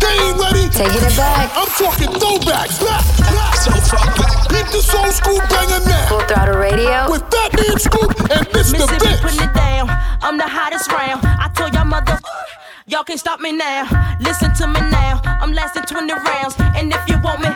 They 0.07 0.17
ain't 0.23 0.39
ready. 0.39 0.63
Taking 0.71 1.03
it 1.03 1.15
back. 1.17 1.51
I'm 1.55 1.67
talking 1.75 2.11
throwbacks. 2.15 2.79
Back, 2.79 3.03
back, 3.35 3.55
so 3.55 3.71
far 3.91 4.05
back. 4.15 4.51
Hit 4.51 4.67
this 4.71 4.93
old 4.95 5.11
school 5.13 5.39
banger 5.49 5.81
now. 5.85 6.07
Full 6.07 6.21
Throttle 6.27 6.57
Radio. 6.57 7.09
With 7.11 7.23
Fat 7.31 7.51
Man 7.57 7.77
Scoop 7.79 8.11
and 8.31 8.45
Mr. 8.53 8.71
Mississippi 8.73 9.05
Vince. 9.05 9.21
putting 9.21 9.41
it 9.49 9.53
down. 9.53 9.89
I'm 10.21 10.37
the 10.37 10.47
hottest 10.47 10.91
round. 10.91 11.21
I 11.25 11.49
told 11.55 11.73
y'all 11.73 11.85
mother. 11.85 12.19
Y'all 12.87 13.03
can't 13.03 13.19
stop 13.19 13.39
me 13.41 13.51
now. 13.51 13.83
Listen 14.21 14.53
to 14.55 14.67
me 14.67 14.79
now. 14.91 15.19
I'm 15.25 15.51
lasting 15.51 15.83
20 15.83 16.13
rounds. 16.13 16.55
And 16.77 16.93
if 16.93 17.03
you 17.09 17.19
want 17.21 17.41
me, 17.41 17.49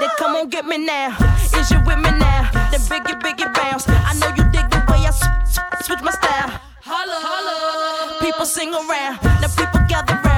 then 0.00 0.08
come 0.18 0.34
on 0.36 0.48
get 0.48 0.64
me 0.64 0.78
now. 0.78 1.12
Is 1.54 1.70
you 1.70 1.78
with 1.84 1.98
me 1.98 2.10
now? 2.16 2.48
Then 2.70 2.80
biggie, 2.88 3.18
biggie 3.20 3.52
bounce. 3.54 3.84
I 3.88 4.14
know 4.20 4.28
you 4.38 4.44
dig 4.50 4.70
the 4.70 4.80
way 4.88 5.04
I 5.04 5.08
s- 5.12 5.22
s- 5.44 5.86
switch 5.86 6.00
my 6.00 6.10
style. 6.12 6.48
Holla, 6.82 7.18
holla. 7.20 8.20
People 8.20 8.46
sing 8.46 8.72
around. 8.72 9.18
Now 9.42 9.48
people 9.54 9.80
gather 9.88 10.14
round. 10.14 10.29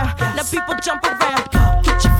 Now 0.42 0.50
people 0.50 0.74
jump 0.82 1.04
around. 1.04 1.84
Get 1.84 2.11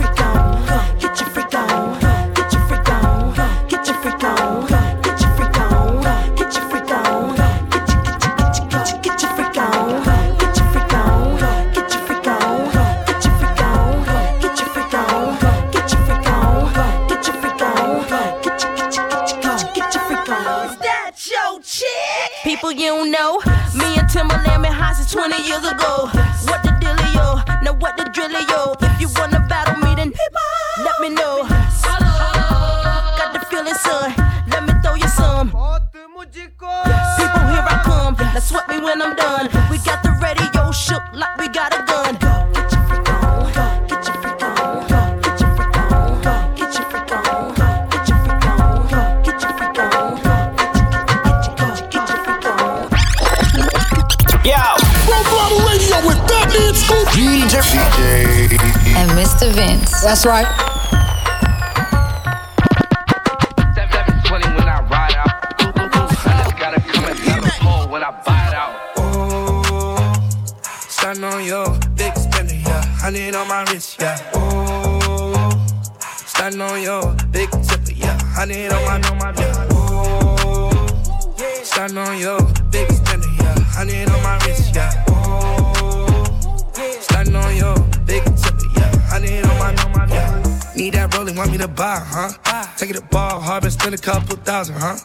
huh? 92.04 92.66
Take 92.76 92.90
it 92.90 92.94
to 92.94 93.02
ball, 93.02 93.40
hard, 93.40 93.64
and 93.64 93.72
spend 93.72 93.94
a 93.94 93.98
couple 93.98 94.36
thousand, 94.36 94.76
huh? 94.78 94.96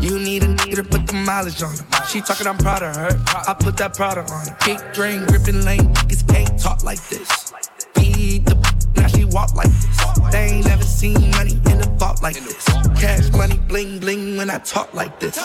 You 0.00 0.18
need 0.18 0.42
a 0.42 0.48
nigga 0.48 0.76
to 0.76 0.84
put 0.84 1.06
the 1.06 1.12
mileage 1.12 1.62
on 1.62 1.76
her. 1.76 2.06
She 2.06 2.20
talking, 2.20 2.46
I'm 2.46 2.58
proud 2.58 2.82
of 2.82 2.96
her. 2.96 3.10
I 3.48 3.54
put 3.54 3.76
that 3.76 3.94
Prada 3.94 4.20
on 4.22 4.46
her. 4.46 4.56
Big 4.64 4.78
drain, 4.92 5.24
gripping 5.26 5.64
lane, 5.64 5.94
niggas 5.94 6.26
can't 6.28 6.58
talk 6.58 6.82
like 6.82 7.00
this. 7.08 7.52
Beat 7.94 8.46
the 8.46 8.54
now 8.96 9.06
she 9.08 9.24
walk 9.24 9.54
like 9.54 9.68
this. 9.68 10.32
They 10.32 10.44
ain't 10.56 10.66
never 10.66 10.84
seen 10.84 11.30
money 11.30 11.60
in 11.70 11.80
a 11.80 11.86
vault 11.98 12.22
like 12.22 12.34
this. 12.34 12.64
Cash 13.00 13.30
money, 13.32 13.58
bling 13.68 13.98
bling 14.00 14.36
when 14.36 14.50
I 14.50 14.58
talk 14.58 14.92
like 14.94 15.18
this. 15.20 15.38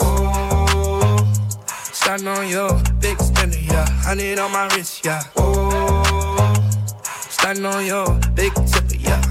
Oh, 0.00 1.32
starting 1.92 2.28
on 2.28 2.48
your 2.48 2.80
big 3.00 3.18
spender, 3.20 3.58
yeah. 3.58 3.88
Hundred 4.02 4.38
on 4.38 4.52
my 4.52 4.66
wrist, 4.74 5.04
yeah. 5.04 5.22
Oh, 5.36 6.72
starting 7.28 7.66
on 7.66 7.84
your 7.84 8.18
big 8.34 8.54
tipper, 8.54 8.79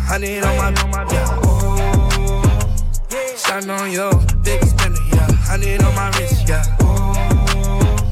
Hundred 0.10 0.43
on 0.43 0.89
my, 0.89 1.06
yeah. 1.12 1.39
Oh, 1.43 2.41
starting 3.36 3.69
on 3.69 3.91
your 3.91 4.12
big 4.43 4.63
spender, 4.63 5.00
yeah. 5.13 5.32
Hundred 5.45 5.84
on 5.84 5.93
my 5.93 6.10
wrist, 6.17 6.50
yeah. 6.50 6.63
Oh, 6.82 8.12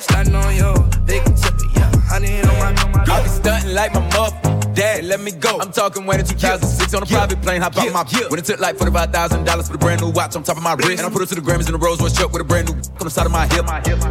starting 0.00 0.34
on 0.34 0.56
your 0.56 0.78
big 1.04 1.22
tipper, 1.36 1.66
yeah. 1.74 1.92
Hundred 2.08 2.46
on 2.46 2.90
my, 2.90 3.04
I 3.06 3.22
be 3.22 3.28
stunting 3.28 3.74
like 3.74 3.92
my 3.92 4.00
mother. 4.14 4.55
Dad, 4.76 5.06
let 5.06 5.20
me 5.20 5.32
go. 5.32 5.58
I'm 5.58 5.72
talking 5.72 6.04
way 6.04 6.18
to 6.18 6.22
2006 6.22 6.92
on 6.92 7.02
a 7.02 7.06
private 7.06 7.40
plane. 7.40 7.62
Hop 7.62 7.78
out 7.78 7.92
my 7.94 8.04
When 8.28 8.38
it 8.38 8.44
took 8.44 8.60
like 8.60 8.76
$45,000 8.76 9.66
for 9.66 9.72
the 9.72 9.78
brand 9.78 10.02
new 10.02 10.10
watch 10.10 10.36
on 10.36 10.42
top 10.42 10.58
of 10.58 10.62
my 10.62 10.74
wrist. 10.74 10.98
And 10.98 11.06
I 11.06 11.10
put 11.10 11.22
it 11.22 11.28
to 11.30 11.34
the 11.34 11.40
Grammys 11.40 11.66
in 11.66 11.74
a 11.74 11.78
Rolls 11.78 11.98
Royce 11.98 12.12
truck 12.12 12.30
with 12.30 12.42
a 12.42 12.44
brand 12.44 12.68
new 12.68 12.74
on 12.74 13.04
the 13.04 13.10
side 13.10 13.24
of 13.24 13.32
my 13.32 13.46
hip. 13.48 13.64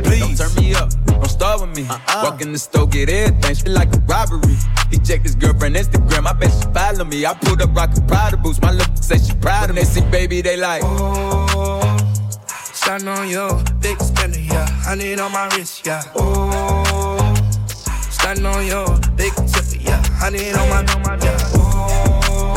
Please, 0.03 0.39
don't 0.39 0.49
turn 0.49 0.63
me 0.63 0.73
up. 0.73 0.89
Don't 1.05 1.29
start 1.29 1.61
with 1.61 1.77
me. 1.77 1.85
Uh-uh. 1.87 2.21
Walk 2.23 2.41
in 2.41 2.51
the 2.51 2.57
store, 2.57 2.87
get 2.87 3.09
everything. 3.09 3.55
Shit 3.55 3.67
like 3.67 3.93
a 3.93 3.99
robbery. 4.09 4.55
He 4.89 4.97
checked 4.97 5.21
his 5.21 5.35
girlfriend 5.35 5.75
Instagram. 5.75 6.25
I 6.25 6.33
bet 6.33 6.49
she 6.49 6.65
follow 6.73 7.05
me. 7.05 7.27
I 7.27 7.35
pulled 7.35 7.61
up 7.61 7.75
rockin' 7.75 8.07
Prada 8.07 8.35
boots. 8.37 8.59
My 8.59 8.71
look 8.71 8.89
say 8.95 9.19
she 9.19 9.33
proud 9.35 9.69
of 9.69 9.75
me. 9.75 9.83
They 9.83 9.87
see 9.87 10.01
baby, 10.09 10.41
they 10.41 10.57
like. 10.57 10.81
Oh, 10.83 11.97
starting 12.73 13.07
on 13.07 13.29
your 13.29 13.61
big 13.81 14.01
spender, 14.01 14.39
yeah. 14.39 14.65
Hundred 14.81 15.19
on 15.19 15.31
my 15.31 15.45
wrist, 15.55 15.85
yeah. 15.85 16.01
Oh, 16.15 17.35
starting 18.09 18.47
on 18.47 18.65
your 18.65 18.87
big 19.15 19.33
tipper, 19.35 19.64
yeah. 19.85 20.29
need 20.29 20.55
on 20.55 20.69
my, 20.69 20.81
yeah. 21.23 21.57
Ooh, 21.57 22.55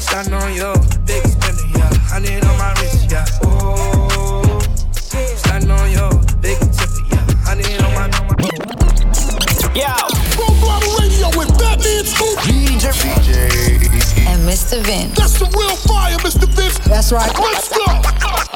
shining 0.00 0.34
on 0.34 0.54
you, 0.54 0.72
big 1.04 1.22
spender, 1.26 1.66
yeah. 1.74 1.90
Honey 2.08 2.36
on 2.40 2.56
my 2.58 2.72
wrist, 2.80 3.10
yeah. 3.10 3.26
Ooh, 3.44 4.60
shining 5.44 5.70
on 5.70 5.90
you, 5.90 6.08
big 6.40 6.58
tipper, 6.58 7.02
yeah. 7.10 7.24
Honey 7.44 7.76
on 7.78 7.92
my, 7.94 8.06
yeah. 9.74 9.96
Full 10.36 10.54
Throttle 10.56 10.96
radio 11.00 11.28
with 11.38 11.50
Fat 11.58 11.78
Man 11.80 12.04
Scoop. 12.04 12.38
DJ. 12.38 12.92
DJ. 12.92 14.05
Mr. 14.46 14.78
Vince. 14.78 15.18
That's 15.18 15.40
the 15.40 15.46
real 15.58 15.74
fire, 15.74 16.16
Mr. 16.18 16.46
Vince. 16.46 16.78
That's 16.86 17.10
right. 17.10 17.32
Let's 17.36 17.68
go. 17.68 17.82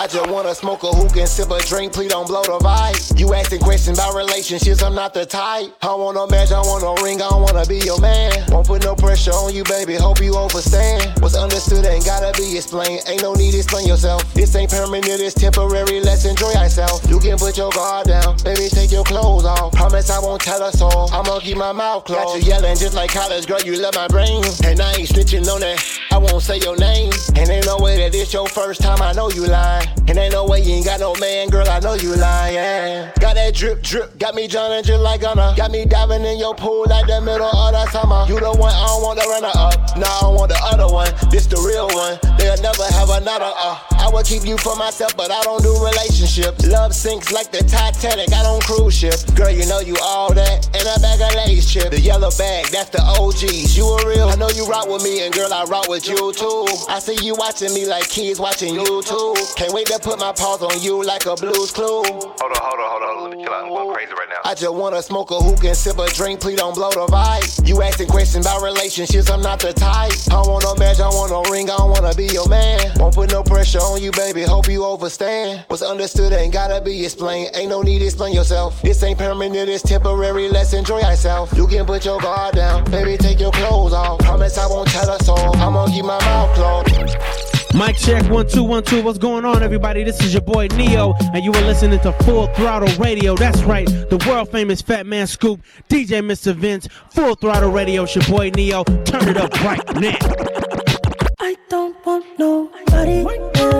I 0.00 0.07
just 0.07 0.31
wanna 0.31 0.55
smoke 0.55 0.83
a 0.85 0.87
hookah 0.87 1.20
and 1.20 1.29
sip 1.29 1.50
a 1.50 1.59
drink, 1.66 1.92
please 1.92 2.11
don't 2.11 2.26
blow 2.26 2.42
the 2.42 2.57
vibe. 2.62 3.18
You 3.18 3.35
asking 3.35 3.61
questions 3.61 3.98
about 3.98 4.14
relationships, 4.14 4.83
I'm 4.83 4.94
not 4.94 5.12
the 5.12 5.26
type. 5.26 5.76
I 5.83 5.92
want 5.94 6.14
no 6.14 6.26
match, 6.26 6.53
I 6.53 6.61
want 6.61 6.83
no 6.85 6.94
ring, 7.05 7.20
I 7.20 7.29
don't 7.29 7.42
wanna 7.42 7.66
be 7.66 7.79
your 7.85 8.00
man. 8.00 8.33
Won't 8.48 8.66
put 8.66 8.83
no 8.83 8.94
pressure 8.94 9.33
on 9.33 9.53
you, 9.53 9.64
baby, 9.64 9.96
hope 9.96 10.22
you 10.22 10.38
understand. 10.38 11.20
What's 11.20 11.37
understood 11.37 11.85
ain't 11.85 12.07
gotta 12.07 12.33
be 12.40 12.57
explained, 12.57 13.03
ain't 13.09 13.20
no 13.20 13.35
need 13.35 13.53
to 13.53 13.59
explain 13.59 13.87
yourself. 13.87 14.22
This 14.33 14.55
ain't 14.57 14.70
permanent, 14.70 15.20
it's 15.20 15.35
temporary, 15.35 16.00
let's 16.00 16.24
enjoy 16.24 16.55
ourselves. 16.55 17.05
You 17.11 17.18
can 17.20 17.37
put 17.37 17.59
your 17.59 17.70
guard 17.70 18.07
down, 18.07 18.38
baby, 18.42 18.70
take 18.70 18.92
your 18.92 19.05
clothes 19.05 19.44
off. 19.44 19.72
Promise 19.72 20.09
I 20.09 20.20
won't 20.20 20.40
tell 20.40 20.62
us 20.62 20.81
all, 20.81 21.12
I'ma 21.12 21.40
keep 21.40 21.59
my 21.59 21.72
mouth 21.72 22.05
closed. 22.05 22.24
Got 22.24 22.42
you 22.42 22.48
yelling 22.48 22.76
just 22.76 22.94
like 22.94 23.11
college, 23.11 23.46
girl, 23.46 23.61
you 23.61 23.76
love 23.76 23.94
my 23.96 24.09
brain. 24.09 24.42
And 24.64 24.81
I 24.81 24.92
ain't 24.94 25.11
snitching 25.11 25.46
on 25.53 25.61
that, 25.61 25.80
I 26.11 26.19
won't 26.19 26.43
say 26.43 26.59
your 26.59 26.77
name. 26.77 27.12
And 27.37 27.49
ain't 27.49 27.66
no 27.66 27.79
way 27.79 27.97
that 27.99 28.14
it's 28.14 28.33
your 28.33 28.49
first 28.49 28.81
time, 28.83 29.01
I 29.01 29.12
know 29.12 29.31
you 29.31 29.47
lying. 29.47 29.88
And 30.09 30.19
ain't 30.19 30.33
no 30.33 30.45
way 30.47 30.61
you 30.61 30.75
ain't 30.75 30.85
got 30.85 31.01
no 31.01 31.14
man, 31.16 31.49
girl, 31.49 31.69
I 31.69 31.79
know 31.81 31.95
you 31.95 32.16
lying. 32.16 33.11
Got 33.21 33.35
that 33.37 33.55
drip, 33.55 33.83
drip, 33.83 34.19
got 34.19 34.35
me 34.35 34.49
drowning 34.49 34.83
just 34.83 35.03
like 35.03 35.21
Gunna. 35.21 35.55
Got 35.57 35.71
me 35.71 35.85
diving 35.85 36.25
in 36.25 36.38
your 36.38 36.55
pool 36.55 36.87
like 36.88 37.07
the 37.07 37.21
middle 37.21 37.47
of 37.47 37.73
the 37.73 37.87
summer. 37.90 38.25
You 38.29 38.40
the 38.40 38.51
one, 38.51 38.75
I 38.75 38.87
don't 38.87 39.03
want 39.03 39.19
the 39.21 39.27
runner 39.29 39.53
up. 39.55 39.97
No, 39.97 40.07
I 40.07 40.21
don't 40.23 40.35
want 40.35 40.51
the 40.51 40.61
other 40.64 40.93
one. 40.93 41.12
This 41.31 41.47
the 41.47 41.57
real 41.62 41.87
one. 41.95 42.19
They'll 42.38 42.61
never 42.61 42.85
have 42.85 43.11
another, 43.11 43.53
uh. 43.57 43.79
I 44.01 44.09
would 44.12 44.27
keep 44.27 44.45
you 44.45 44.57
for 44.59 44.75
myself, 44.77 45.16
but 45.16 45.31
I 45.31 45.43
don't 45.43 45.62
do 45.62 45.73
relationships. 45.79 46.66
Love 46.66 46.95
sinks 46.95 47.31
like 47.31 47.53
the 47.53 47.62
Titanic, 47.62 48.33
I 48.33 48.43
don't 48.43 48.62
cruise 48.64 48.95
ship. 48.95 49.14
Girl, 49.37 49.51
you 49.51 49.66
know 49.66 49.81
you 49.81 49.97
all 50.03 50.35
that. 50.35 50.66
And 50.75 50.83
a 50.88 50.99
bag 50.99 51.21
of 51.21 51.35
lace 51.37 51.71
chip. 51.71 51.90
The 51.90 52.01
yellow 52.01 52.31
bag, 52.37 52.66
that's 52.73 52.90
the 52.90 53.03
OGs. 53.03 53.77
You 53.77 53.87
a 53.87 54.09
real. 54.09 54.29
I 54.29 54.35
know 54.35 54.49
you 54.49 54.66
rock 54.66 54.88
with 54.88 55.05
me, 55.05 55.23
and 55.25 55.33
girl, 55.33 55.53
I 55.53 55.64
rock 55.71 55.89
with 55.89 56.09
you 56.09 56.33
too. 56.33 56.67
I 56.89 56.99
see 56.99 57.17
you 57.25 57.37
watching 57.37 57.73
me 57.73 57.87
like 57.87 58.09
kids 58.09 58.41
watching 58.41 58.75
you 58.75 59.03
too. 59.03 59.35
Can't 59.57 59.73
wait 59.73 59.87
to 59.87 59.99
put 60.01 60.19
my 60.19 60.33
paws 60.33 60.63
on 60.63 60.83
you 60.83 61.03
like 61.05 61.27
a 61.27 61.37
blues 61.37 61.71
clue. 61.71 62.03
Hold 62.03 62.05
on, 62.05 62.41
hold 62.43 62.81
on, 62.81 62.91
hold 62.91 63.03
on. 63.03 63.31
Let 63.31 63.39
me 63.39 63.45
chill 63.45 63.55
out. 63.55 63.65
I'm 63.65 63.69
going 63.71 63.95
crazy 63.95 64.13
right 64.13 64.29
now. 64.29 64.41
I 64.45 64.55
just 64.55 64.75
wanna 64.75 65.01
smoke 65.01 65.31
a 65.31 65.39
hookah 65.39 65.69
and 65.69 65.77
sip 65.77 65.99
a 65.99 66.09
drink, 66.09 66.41
please 66.41 66.59
don't 66.59 66.75
blow 66.75 66.91
the 66.91 67.07
vibe. 67.07 67.69
You 67.69 67.83
asking 67.83 68.09
questions 68.09 68.47
about 68.47 68.63
relationships, 68.63 69.31
I'm 69.31 69.43
not 69.43 69.61
the 69.61 69.73
type. 69.73 70.13
I 70.29 70.43
don't 70.43 70.49
want 70.49 70.65
no 70.65 70.75
match, 70.75 70.99
I 70.99 71.07
want 71.09 71.31
no 71.31 71.43
ring, 71.53 71.71
I 71.71 71.77
don't 71.77 71.91
wanna 71.91 72.15
be 72.15 72.27
your 72.27 72.49
man. 72.49 72.81
Won't 72.97 73.15
put 73.15 73.31
no 73.31 73.45
pressure 73.45 73.79
on 73.79 74.03
you, 74.03 74.11
baby, 74.11 74.43
hope 74.43 74.69
you 74.69 74.85
understand. 74.85 75.65
What's 75.69 75.83
understood 75.83 76.33
ain't 76.33 76.53
gotta 76.53 76.81
be 76.81 77.05
explained, 77.05 77.51
ain't 77.55 77.71
no 77.71 77.83
need 77.83 78.01
to 78.01 78.07
explain 78.07 78.35
yourself. 78.35 78.83
This 78.83 79.03
ain't 79.05 79.19
permanent, 79.19 79.69
it's 79.69 79.83
temporary, 79.83 80.49
let's 80.49 80.73
enjoy 80.73 81.01
ourselves. 81.03 81.53
You 81.57 81.69
can 81.69 81.87
put 81.87 82.05
your 82.05 82.19
guard 82.21 82.57
down, 82.57 82.91
baby, 82.91 83.17
take 83.17 83.39
your 83.39 83.53
clothes 83.53 83.93
off. 83.93 84.19
Promise 84.21 84.59
I 84.59 84.67
won't 84.67 84.89
tell 84.89 85.11
us 85.11 85.29
all, 85.29 85.55
I'ma 85.61 85.87
keep 85.88 86.05
my 86.05 86.18
mouth 86.18 86.55
closed. 86.55 87.16
Mic 87.75 87.96
check 87.96 88.29
one 88.31 88.49
two 88.49 88.64
one 88.64 88.83
two. 88.83 89.03
What's 89.03 89.18
going 89.18 89.44
on, 89.44 89.62
everybody? 89.62 90.03
This 90.03 90.20
is 90.25 90.33
your 90.33 90.42
boy 90.42 90.66
Neo, 90.75 91.14
and 91.35 91.44
you 91.44 91.53
are 91.53 91.62
listening 91.62 92.01
to 92.01 92.12
Full 92.25 92.49
Throttle 92.49 92.92
Radio. 92.96 93.37
That's 93.37 93.62
right, 93.62 93.87
the 93.87 94.25
world 94.27 94.51
famous 94.51 94.83
Fat 94.83 95.07
Man 95.07 95.27
Scoop, 95.27 95.61
DJ 95.88 96.20
Mr. 96.20 96.55
Vince, 96.55 96.88
Full 97.11 97.37
Throttle 97.37 97.70
Radio. 97.70 98.03
It's 98.03 98.16
your 98.16 98.25
boy 98.25 98.51
Neo. 98.57 98.83
Turn 99.05 99.29
it 99.29 99.37
up 99.37 99.53
right 99.62 99.85
now. 99.96 100.16
I 101.38 101.57
don't 101.68 101.94
want 102.05 102.25
nobody 102.38 103.80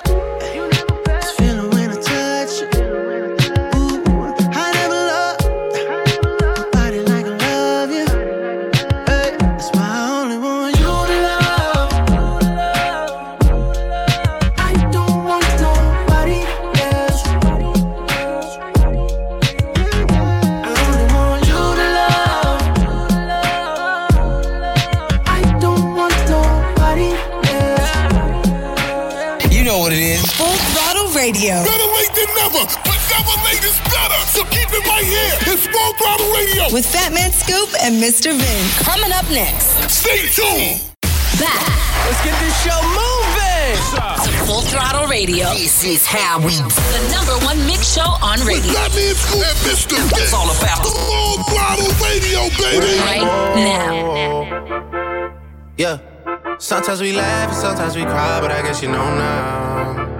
here. 35.11 35.35
It's 35.51 35.67
Full 35.67 35.93
Throttle 35.99 36.31
Radio. 36.31 36.71
With 36.71 36.85
Fat 36.87 37.11
Man 37.11 37.31
Scoop 37.31 37.69
and 37.83 37.99
Mr. 37.99 38.31
Vince. 38.31 38.71
Coming 38.79 39.11
up 39.11 39.27
next. 39.29 39.75
Stay 39.91 40.27
tuned. 40.31 40.79
Back. 41.39 41.67
Let's 42.07 42.21
get 42.23 42.35
this 42.39 42.55
show 42.63 42.79
moving. 42.95 43.75
Full 44.47 44.63
Throttle 44.71 45.07
Radio. 45.07 45.51
This 45.53 45.83
is 45.83 46.05
how 46.05 46.39
we 46.39 46.55
do. 46.55 46.63
The 46.63 47.03
number 47.11 47.35
one 47.45 47.59
mix 47.67 47.93
show 47.93 48.07
on 48.23 48.39
With 48.39 48.47
radio. 48.47 48.71
Fat 48.73 48.95
Man 48.95 49.15
Scoop 49.15 49.43
and 49.43 49.59
Mr. 49.67 49.99
Vince. 49.99 50.31
It's 50.31 50.33
all 50.33 50.49
about 50.49 50.79
the 50.83 50.91
Full 50.95 51.43
Throttle 51.51 51.91
Radio, 51.99 52.47
baby. 52.55 52.99
Right 53.03 53.27
now. 53.55 54.47
Yeah. 55.77 55.99
Sometimes 56.59 57.01
we 57.01 57.11
laugh 57.11 57.49
and 57.49 57.57
sometimes 57.57 57.95
we 57.95 58.03
cry, 58.03 58.39
but 58.39 58.51
I 58.51 58.61
guess 58.61 58.81
you 58.83 58.89
know 58.89 59.03
now. 59.17 60.11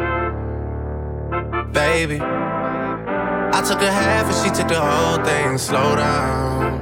Baby. 1.71 2.19
I 3.61 3.63
took 3.63 3.81
a 3.83 3.91
half 3.91 4.25
and 4.25 4.33
she 4.41 4.49
took 4.59 4.69
the 4.69 4.81
whole 4.81 5.23
thing. 5.23 5.55
Slow 5.59 5.95
down. 5.95 6.81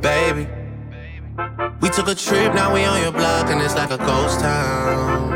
Baby. 0.00 0.48
We 1.82 1.90
took 1.90 2.08
a 2.08 2.14
trip, 2.14 2.54
now 2.54 2.72
we 2.72 2.84
on 2.84 3.02
your 3.02 3.12
block, 3.12 3.50
and 3.50 3.60
it's 3.60 3.74
like 3.74 3.90
a 3.90 3.98
ghost 3.98 4.40
town. 4.40 5.28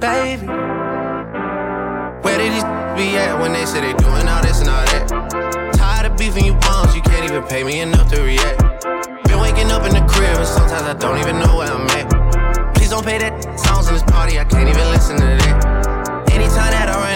Baby. 0.00 0.48
Where 2.26 2.38
did 2.38 2.54
these 2.54 2.64
be 2.98 3.16
at 3.22 3.38
when 3.40 3.52
they 3.52 3.64
say 3.64 3.80
they 3.80 3.92
doing 3.92 4.26
all 4.26 4.42
this 4.42 4.58
and 4.58 4.68
all 4.68 4.84
that? 4.86 5.06
Tired 5.74 6.10
of 6.10 6.18
beefing 6.18 6.44
you 6.44 6.54
bums, 6.54 6.92
you 6.92 7.02
can't 7.02 7.30
even 7.30 7.44
pay 7.44 7.62
me 7.62 7.78
enough 7.82 8.10
to 8.10 8.20
react. 8.20 8.58
Been 9.28 9.38
waking 9.38 9.70
up 9.70 9.86
in 9.86 9.92
the 9.94 10.04
crib, 10.10 10.36
and 10.36 10.44
sometimes 10.44 10.82
I 10.82 10.94
don't 10.94 11.18
even 11.18 11.38
know 11.38 11.58
where 11.58 11.70
I'm 11.70 11.86
at. 11.90 12.74
Please 12.74 12.90
don't 12.90 13.06
pay 13.06 13.18
that 13.18 13.60
songs 13.60 13.86
in 13.86 13.94
this 13.94 14.02
party, 14.02 14.40
I 14.40 14.44
can't 14.44 14.68
even 14.68 14.90
listen 14.90 15.18
to 15.18 15.22
that. 15.22 16.32
Anytime 16.32 16.72
that 16.72 16.88
I 16.88 16.96
run 16.98 17.15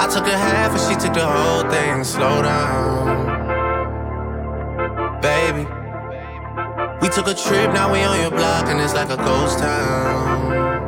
I 0.00 0.06
took 0.06 0.26
a 0.26 0.36
half 0.36 0.72
and 0.72 0.80
she 0.80 0.94
took 0.98 1.12
the 1.12 1.26
whole 1.26 1.68
thing. 1.70 2.04
Slow 2.04 2.40
down, 2.40 3.28
baby. 5.20 5.66
We 7.02 7.08
took 7.10 7.26
a 7.26 7.34
trip, 7.34 7.74
now 7.74 7.92
we 7.92 8.00
on 8.00 8.18
your 8.18 8.30
block, 8.30 8.64
and 8.68 8.80
it's 8.80 8.94
like 8.94 9.10
a 9.10 9.18
ghost 9.18 9.58
town. 9.58 10.80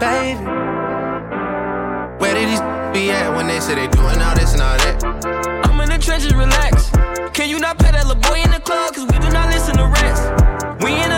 Baby, 0.00 0.44
where 2.18 2.34
did 2.34 2.48
these 2.48 2.60
be 2.92 3.12
at 3.12 3.30
when 3.36 3.46
they 3.46 3.60
say 3.60 3.76
they 3.76 3.86
doing 3.86 4.20
all 4.22 4.34
this 4.34 4.54
and 4.54 4.62
all 4.62 4.76
that? 4.78 5.04
I'm 5.66 5.80
in 5.80 5.88
the 5.88 5.98
trenches, 5.98 6.34
relax. 6.34 6.90
Can 7.32 7.48
you 7.48 7.60
not 7.60 7.78
pet 7.78 7.92
that 7.92 8.08
little 8.08 8.20
boy 8.22 8.42
in 8.42 8.50
the 8.50 8.58
club? 8.58 8.92
Cause 8.94 9.06
we 9.06 9.18
do 9.20 9.30
not 9.30 9.50
listen 9.54 9.76
to 9.76 9.86
rest. 9.86 10.32
We 10.82 10.94
in 10.94 10.98
Atlanta, 10.98 11.17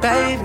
Baby, 0.00 0.42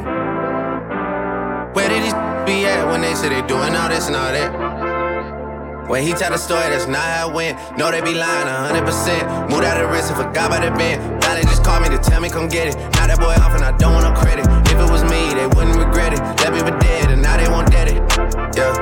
where 1.78 1.88
did 1.88 2.02
these 2.02 2.18
be 2.42 2.66
at 2.66 2.90
when 2.90 3.02
they 3.02 3.14
say 3.14 3.30
they 3.30 3.46
doing 3.46 3.76
all 3.76 3.88
this 3.88 4.08
and 4.08 4.16
all 4.16 4.34
that? 4.34 5.88
When 5.88 6.02
he 6.02 6.14
tell 6.14 6.32
the 6.32 6.40
story, 6.40 6.74
that's 6.74 6.88
not 6.88 7.06
how 7.06 7.30
it 7.30 7.36
went. 7.36 7.78
No, 7.78 7.92
they 7.92 8.02
be 8.02 8.16
lying 8.16 8.50
100%. 8.50 9.52
Moved 9.52 9.64
out 9.64 9.78
of 9.80 9.92
risk 9.92 10.10
and 10.10 10.18
forgot 10.18 10.50
about 10.50 10.66
the 10.66 10.72
bend. 10.76 11.22
Now 11.22 11.36
they 11.36 11.44
just 11.44 11.64
call 11.64 11.80
me 11.82 11.90
to 11.90 12.00
tell 12.00 12.20
me 12.20 12.30
come 12.30 12.50
get 12.50 12.70
it. 12.70 12.76
Now 12.98 13.06
that 13.06 13.20
boy 13.20 13.38
off 13.46 13.54
and 13.54 13.64
I 13.64 13.78
don't 13.78 13.94
want 13.94 14.10
no 14.10 14.20
credit. 14.20 14.42
If 14.74 14.82
it 14.82 14.90
was 14.90 15.04
me, 15.06 15.38
they 15.38 15.46
wouldn't 15.46 15.78
regret 15.78 16.14
it. 16.14 16.20
Left 16.42 16.54
me 16.58 16.60
for 16.66 16.74
dead 16.80 17.12
and 17.12 17.22
now 17.22 17.38
they 17.38 17.48
won't 17.48 17.70
dead 17.70 17.94
it. 17.94 18.02
Yeah. 18.58 18.74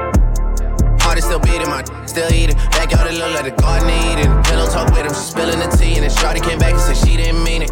Heart 1.03 1.17
is 1.17 1.25
still 1.25 1.43
beating, 1.43 1.67
my 1.67 1.83
still 2.07 2.31
eating. 2.31 2.55
Backyard 2.71 3.11
it 3.11 3.19
look 3.19 3.35
like 3.35 3.43
the 3.43 3.59
garden 3.59 3.91
eating. 4.07 4.31
Pillow 4.47 4.71
talk 4.71 4.87
with 4.95 5.03
him, 5.03 5.13
spilling 5.13 5.59
the 5.59 5.67
tea. 5.75 5.99
And 5.99 6.07
then 6.07 6.15
Shorty 6.15 6.39
came 6.39 6.59
back 6.59 6.71
and 6.71 6.81
said 6.81 6.95
she 6.95 7.17
didn't 7.17 7.43
mean 7.43 7.67
it. 7.67 7.71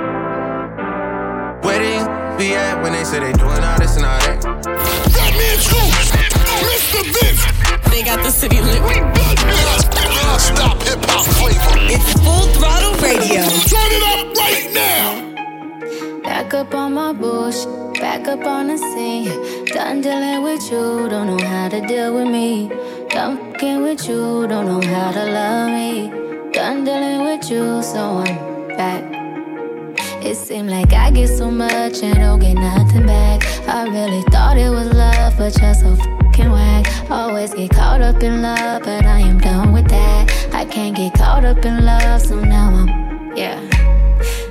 be 2.41 2.55
at 2.55 2.81
when 2.81 2.91
they 2.91 3.03
say 3.03 3.19
they 3.19 3.33
doing 3.33 3.63
all 3.69 3.77
this 3.77 3.95
and 3.97 4.05
all 4.05 4.19
that? 4.25 4.41
That 4.41 5.31
man's 5.37 5.65
Mr. 6.65 7.01
Vince. 7.13 7.43
They 7.91 8.01
got 8.01 8.19
the 8.25 8.31
city 8.31 8.59
lit. 8.61 8.81
We 8.81 8.95
got 9.13 9.37
non-stop 10.25 10.81
hip 10.81 10.99
hop 11.05 11.25
flavor. 11.37 11.75
It's 11.95 12.11
full 12.23 12.47
throttle 12.55 12.95
radio. 13.05 13.41
Turn 13.71 13.91
it 13.97 14.03
up 14.13 14.25
right 14.43 14.67
now. 14.73 15.05
Back 16.23 16.53
up 16.55 16.73
on 16.73 16.93
my 16.93 17.13
bush, 17.13 17.59
back 17.99 18.27
up 18.27 18.43
on 18.45 18.67
the 18.69 18.77
scene. 18.77 19.29
Done 19.67 20.01
dealing 20.01 20.41
with 20.41 20.63
you, 20.71 21.09
don't 21.09 21.27
know 21.27 21.45
how 21.45 21.69
to 21.69 21.79
deal 21.85 22.15
with 22.15 22.27
me. 22.27 22.71
Done 23.09 23.37
fucking 23.37 23.83
with 23.83 24.07
you, 24.09 24.47
don't 24.47 24.65
know 24.65 24.81
how 24.93 25.11
to 25.11 25.25
love 25.37 25.69
me. 25.69 26.09
Done 26.51 26.85
dealing 26.85 27.21
with 27.27 27.51
you, 27.51 27.83
so 27.83 28.23
I'm 28.25 28.77
back. 28.77 29.20
It 30.23 30.35
seemed 30.35 30.69
like 30.69 30.93
I 30.93 31.09
get 31.09 31.29
so 31.29 31.49
much 31.49 32.03
and 32.03 32.15
don't 32.15 32.39
get 32.39 32.53
nothing 32.53 33.07
back. 33.07 33.43
I 33.67 33.85
really 33.85 34.21
thought 34.29 34.55
it 34.55 34.69
was 34.69 34.93
love, 34.93 35.35
but 35.35 35.59
you're 35.59 35.73
so 35.73 35.95
fucking 35.95 36.51
whack. 36.51 37.09
Always 37.09 37.53
get 37.53 37.71
caught 37.71 38.01
up 38.01 38.21
in 38.21 38.41
love, 38.41 38.83
but 38.83 39.03
I 39.05 39.19
am 39.19 39.39
done 39.39 39.73
with 39.73 39.87
that. 39.87 40.49
I 40.53 40.65
can't 40.65 40.95
get 40.95 41.15
caught 41.15 41.43
up 41.43 41.65
in 41.65 41.83
love, 41.83 42.21
so 42.21 42.39
now 42.39 42.69
I'm, 42.69 43.35
yeah. 43.35 43.59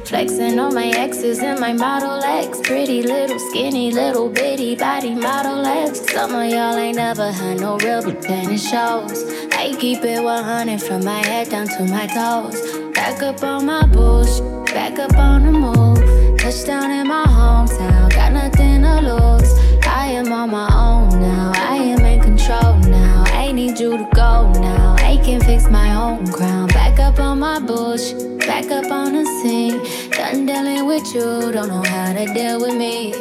Flexing 0.04 0.58
on 0.58 0.74
my 0.74 0.88
exes 0.88 1.38
and 1.38 1.60
my 1.60 1.72
Model 1.72 2.20
X. 2.24 2.58
Pretty 2.64 3.04
little, 3.04 3.38
skinny, 3.38 3.92
little 3.92 4.28
bitty 4.28 4.74
body 4.74 5.14
Model 5.14 5.64
X. 5.64 6.00
Some 6.12 6.34
of 6.34 6.50
y'all 6.50 6.74
ain't 6.74 6.96
never 6.96 7.30
had 7.30 7.60
no 7.60 7.78
real 7.78 8.02
it 8.04 8.58
shows. 8.58 9.24
I 9.52 9.72
keep 9.78 10.02
it 10.02 10.20
100 10.20 10.82
from 10.82 11.04
my 11.04 11.24
head 11.24 11.48
down 11.48 11.68
to 11.68 11.84
my 11.84 12.08
toes. 12.08 12.60
Back 12.92 13.22
up 13.22 13.44
on 13.44 13.66
my 13.66 13.86
bush, 13.86 14.40
back 14.72 14.98
up 14.98 15.16
on 15.16 15.44
the 15.44 15.52
move. 15.52 16.38
Touchdown 16.38 16.90
in 16.90 17.06
my 17.08 17.24
hometown, 17.24 18.12
got 18.14 18.32
nothing 18.32 18.82
to 18.82 19.00
lose. 19.00 19.52
I 19.86 20.06
am 20.06 20.32
on 20.32 20.50
my 20.50 20.68
own 20.74 21.20
now, 21.20 21.52
I 21.54 21.76
am 21.76 22.00
in 22.04 22.20
control 22.20 22.76
now. 22.88 23.24
I 23.28 23.52
need 23.52 23.78
you 23.78 23.96
to 23.98 24.08
go 24.14 24.50
now, 24.60 24.96
I 24.98 25.16
can 25.24 25.40
fix 25.40 25.68
my 25.68 25.94
own 25.94 26.26
crown. 26.32 26.68
Back 26.68 26.98
up 26.98 27.18
on 27.18 27.40
my 27.40 27.58
bush, 27.58 28.12
back 28.46 28.70
up 28.70 28.90
on 28.90 29.12
the 29.12 29.24
scene. 29.42 29.78
Done 30.10 30.46
dealing 30.46 30.86
with 30.86 31.14
you, 31.14 31.52
don't 31.52 31.68
know 31.68 31.82
how 31.82 32.12
to 32.12 32.26
deal 32.32 32.60
with 32.60 32.76
me. 32.76 33.12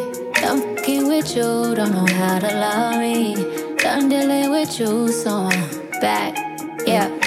Done 0.41 0.75
fucking 0.75 1.07
with 1.07 1.35
you, 1.35 1.75
don't 1.75 1.91
know 1.91 2.07
how 2.15 2.39
to 2.39 2.47
love 2.47 2.99
me. 2.99 3.35
Done 3.77 4.09
dealing 4.09 4.51
with 4.51 4.79
you, 4.79 5.12
so 5.12 5.49
I'm 5.51 5.91
back, 6.01 6.38
yeah. 6.85 7.18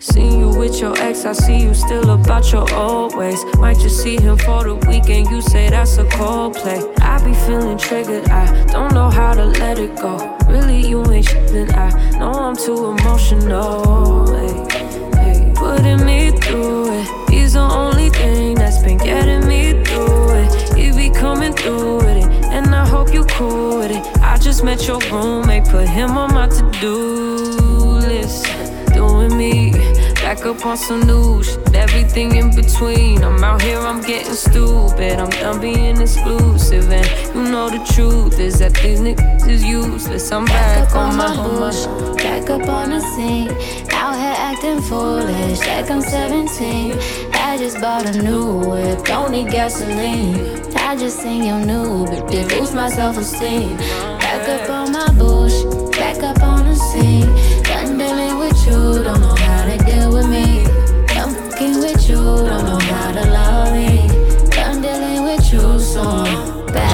Seen 0.00 0.40
you 0.40 0.48
with 0.48 0.80
your 0.80 0.96
ex, 0.96 1.26
I 1.26 1.32
see 1.32 1.58
you 1.58 1.74
still 1.74 2.08
about 2.08 2.50
your 2.52 2.66
old 2.74 3.14
ways. 3.14 3.44
Might 3.58 3.78
just 3.78 4.02
see 4.02 4.18
him 4.18 4.38
for 4.38 4.64
the 4.64 4.74
weekend, 4.88 5.28
you 5.28 5.42
say 5.42 5.68
that's 5.68 5.98
a 5.98 6.06
cold 6.06 6.54
play. 6.54 6.82
I 7.02 7.22
be 7.22 7.34
feeling 7.34 7.76
triggered, 7.76 8.26
I 8.30 8.64
don't 8.72 8.94
know 8.94 9.10
how 9.10 9.34
to 9.34 9.44
let 9.44 9.78
it 9.78 9.94
go. 9.96 10.38
Really, 10.48 10.86
you 10.88 11.04
ain't 11.12 11.28
shit, 11.28 11.48
then 11.48 11.70
I 11.74 12.18
know 12.18 12.32
I'm 12.32 12.56
too 12.56 12.86
emotional. 12.86 14.26
Hey, 14.34 15.44
hey, 15.44 15.52
putting 15.54 16.06
me 16.06 16.30
through 16.30 16.94
it. 16.94 17.30
He's 17.30 17.52
the 17.52 17.60
only 17.60 18.08
thing 18.08 18.54
that's 18.54 18.82
been 18.82 18.96
getting 18.96 19.46
me 19.46 19.84
through 19.84 20.30
it. 20.30 20.78
He 20.78 20.92
be 20.92 21.10
coming 21.14 21.52
through 21.52 21.96
with 21.96 22.24
it, 22.24 22.44
and 22.46 22.74
I 22.74 22.88
hope 22.88 23.12
you 23.12 23.24
cool 23.24 23.80
with 23.80 23.90
it. 23.90 24.22
I 24.22 24.38
just 24.38 24.64
met 24.64 24.88
your 24.88 25.00
roommate, 25.12 25.64
put 25.64 25.86
him 25.86 26.16
on 26.16 26.32
my 26.32 26.48
to 26.48 26.70
do 26.80 28.00
list. 28.08 28.46
Doing 28.94 29.36
me. 29.36 29.89
Back 30.30 30.46
up 30.46 30.64
on 30.64 30.76
some 30.76 31.00
new 31.08 31.42
shit, 31.42 31.74
everything 31.74 32.36
in 32.36 32.54
between. 32.54 33.24
I'm 33.24 33.42
out 33.42 33.60
here, 33.62 33.80
I'm 33.80 34.00
getting 34.00 34.34
stupid. 34.34 35.18
I'm 35.18 35.28
done 35.28 35.60
being 35.60 36.00
exclusive. 36.00 36.88
And 36.88 37.34
you 37.34 37.50
know 37.50 37.68
the 37.68 37.84
truth 37.92 38.38
is 38.38 38.60
that 38.60 38.74
these 38.74 39.00
niggas 39.00 39.48
is 39.48 39.64
useless. 39.64 40.30
I'm 40.30 40.44
back, 40.44 40.86
Back 40.86 40.94
on 40.94 41.10
on 41.10 41.16
my 41.16 41.34
bush, 41.34 41.84
back 42.22 42.48
up 42.48 42.62
on 42.68 42.90
the 42.90 43.00
scene. 43.00 43.50
Out 43.90 44.14
here 44.14 44.36
acting 44.38 44.80
foolish, 44.82 45.58
like 45.66 45.90
I'm 45.90 46.00
17. 46.00 46.92
I 47.32 47.56
just 47.58 47.80
bought 47.80 48.06
a 48.06 48.22
new 48.22 48.70
whip, 48.70 49.04
don't 49.04 49.32
need 49.32 49.50
gasoline. 49.50 50.62
I 50.76 50.94
just 50.94 51.18
seen 51.18 51.42
your 51.42 51.58
new 51.58 52.06
but 52.06 52.32
it 52.32 52.48
boost 52.48 52.72
my 52.72 52.88
self 52.88 53.16
esteem. 53.16 53.76
Back 53.76 54.48
up 54.48 54.70
on 54.70 54.79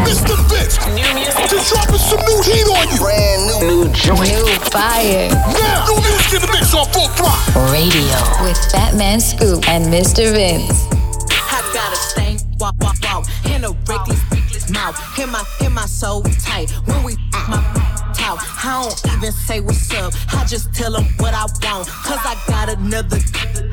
I'm 0.06 0.12
back. 0.12 0.22
Mr. 0.22 0.38
Vince, 0.48 1.50
just 1.50 1.72
dropping 1.72 1.98
some 1.98 2.20
new 2.26 2.42
heat 2.42 2.66
on 2.70 2.86
you. 2.92 2.98
Brand 2.98 3.46
new, 3.46 3.84
new 3.84 3.92
joint. 3.92 4.20
New 4.30 4.46
fire. 4.70 5.28
Now, 5.30 5.86
new 5.86 6.00
music 6.00 6.34
in 6.34 6.42
the 6.42 6.50
mix 6.52 6.72
on 6.74 6.86
full 6.92 7.08
throttle. 7.18 7.72
Radio 7.72 8.14
with 8.44 8.56
Fat 8.70 8.94
Man 8.94 9.18
Scoop 9.20 9.68
and 9.68 9.86
Mr. 9.86 10.30
Vince. 10.32 10.86
I 11.30 11.60
gotta 11.74 11.96
stay, 11.96 12.36
walk, 12.60 12.76
walk, 12.80 12.96
walk. 13.02 13.26
In 13.46 13.64
a 13.64 13.70
reckless, 13.88 14.22
reckless 14.30 14.70
mouth. 14.70 14.96
Hear 15.16 15.26
my, 15.26 15.44
hear 15.58 15.70
my 15.70 15.86
soul 15.86 16.22
tight. 16.22 16.70
When 16.86 17.02
we 17.02 17.16
my 17.48 17.75
talk, 18.26 18.40
I 18.64 18.82
don't 18.82 19.16
even 19.16 19.32
say 19.32 19.60
what's 19.60 19.92
up. 19.94 20.12
I 20.32 20.44
just 20.44 20.74
tell 20.74 20.94
him 20.94 21.04
what 21.18 21.34
I 21.34 21.42
want. 21.42 21.88
Cause 21.88 22.20
I 22.24 22.36
got 22.46 22.68
another 22.68 23.18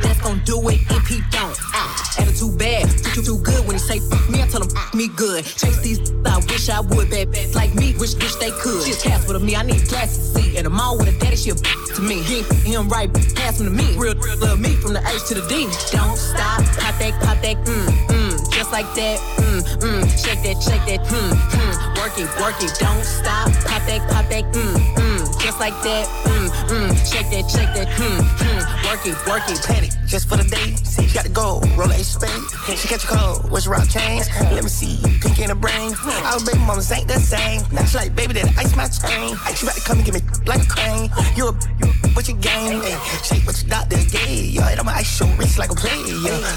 that's 0.02 0.22
gonna 0.22 0.42
do 0.46 0.60
it 0.70 0.80
if 0.90 1.08
he 1.08 1.20
don't. 1.32 1.58
Ah, 1.74 2.20
attitude 2.20 2.58
bad, 2.58 2.90
too, 3.14 3.24
too 3.24 3.40
good 3.40 3.66
when 3.66 3.76
he 3.76 3.80
say 3.80 4.00
fuck 4.00 4.30
me. 4.30 4.42
I 4.42 4.48
tell 4.48 4.62
him 4.62 4.70
fuck 4.70 4.94
me 4.94 5.08
good. 5.08 5.46
Chase 5.46 5.82
these, 5.82 6.00
I 6.26 6.38
wish 6.50 6.70
I 6.70 6.80
would. 6.82 7.10
Bad, 7.10 7.32
bad 7.32 7.56
like 7.56 7.74
me, 7.76 7.96
wish, 7.98 8.16
wish 8.16 8.36
they 8.36 8.52
could. 8.52 8.84
She's 8.84 9.02
half 9.02 9.26
for 9.26 9.40
me, 9.40 9.56
I 9.56 9.64
need 9.64 9.88
glasses 9.88 10.34
to 10.34 10.42
see. 10.42 10.58
And 10.58 10.66
the 10.66 10.70
mall 10.70 10.98
with 10.98 11.08
a 11.08 11.20
daddy, 11.20 11.36
she 11.36 11.50
a 11.50 11.56
to 11.56 12.02
me. 12.02 12.22
He 12.22 12.44
him 12.72 12.90
right, 12.90 13.12
pass 13.36 13.60
him 13.60 13.66
to 13.68 13.72
me. 13.72 13.98
Real, 13.98 14.16
real 14.16 14.38
love 14.38 14.60
me 14.60 14.76
from 14.76 14.94
the 14.94 15.00
H 15.00 15.28
to 15.30 15.36
the 15.36 15.46
D. 15.48 15.66
Don't 15.92 16.18
stop, 16.18 16.64
pop 16.78 16.96
that, 17.00 17.14
pop 17.22 17.42
that, 17.42 17.58
mm, 17.66 17.88
mm. 18.08 18.23
Just 18.54 18.72
like 18.72 18.86
that. 18.96 19.20
Mm, 19.38 19.62
mm, 19.82 20.04
shake 20.14 20.44
that, 20.44 20.62
shake 20.62 20.86
that. 20.86 21.02
Hmm, 21.10 21.34
hmm, 21.34 21.74
work 21.98 22.14
it, 22.18 22.30
work 22.40 22.62
it, 22.62 22.74
don't 22.80 23.04
stop. 23.04 23.52
Pop 23.66 23.82
that, 23.90 24.02
pop 24.10 24.30
that. 24.30 24.46
Mm, 24.54 24.76
mm, 24.96 25.42
just 25.42 25.60
like 25.60 25.74
that. 25.84 26.06
Mm, 26.30 26.50
mm, 26.70 27.12
shake 27.12 27.30
that, 27.32 27.50
shake 27.50 27.74
that. 27.74 27.90
Hmm, 27.98 28.22
hmm, 28.22 28.62
work 28.86 29.06
it, 29.06 29.18
work 29.26 29.44
it. 29.50 29.60
Panic 29.66 29.92
just 30.14 30.30
for 30.30 30.38
the 30.38 30.44
day. 30.44 30.76
See, 30.86 31.08
she 31.08 31.16
got 31.16 31.26
to 31.26 31.32
go. 31.32 31.60
Roll 31.76 31.90
a 31.90 31.98
spade. 32.04 32.30
She 32.78 32.88
catch 32.88 33.04
a 33.04 33.08
cold. 33.08 33.50
What's 33.50 33.66
rock 33.66 33.90
chains? 33.90 34.30
Let 34.54 34.64
me 34.64 34.70
see. 34.70 35.02
Pink 35.22 35.40
in 35.40 35.50
the 35.50 35.56
brain. 35.56 35.94
Our 36.24 36.40
baby 36.46 36.60
mamas 36.60 36.92
ain't 36.92 37.08
the 37.08 37.18
same. 37.20 37.62
Now 37.72 37.84
she 37.86 37.98
like, 37.98 38.16
baby, 38.16 38.34
that 38.34 38.54
ice 38.56 38.76
my 38.76 38.86
chain. 38.86 39.36
Ice 39.50 39.62
you 39.62 39.68
about 39.68 39.76
to 39.76 39.82
come 39.82 39.98
and 39.98 40.06
give 40.06 40.14
me 40.14 40.22
like 40.46 40.62
a 40.62 40.70
crane. 40.70 41.10
You 41.36 41.50
a, 41.50 41.54
you 41.82 41.90
a 41.90 42.08
what 42.14 42.28
you 42.28 42.36
game? 42.36 42.82
Hey, 42.82 42.94
shake 43.26 43.46
what 43.48 43.58
you 43.58 43.68
got, 43.68 43.90
doctor 43.90 44.06
gave. 44.12 44.54
Yo, 44.54 44.62
I'm 44.62 44.86
going 44.86 44.90
ice 44.90 45.20
your 45.20 45.30
wrist 45.36 45.58
like 45.58 45.72
a 45.72 45.76
player. 45.76 46.14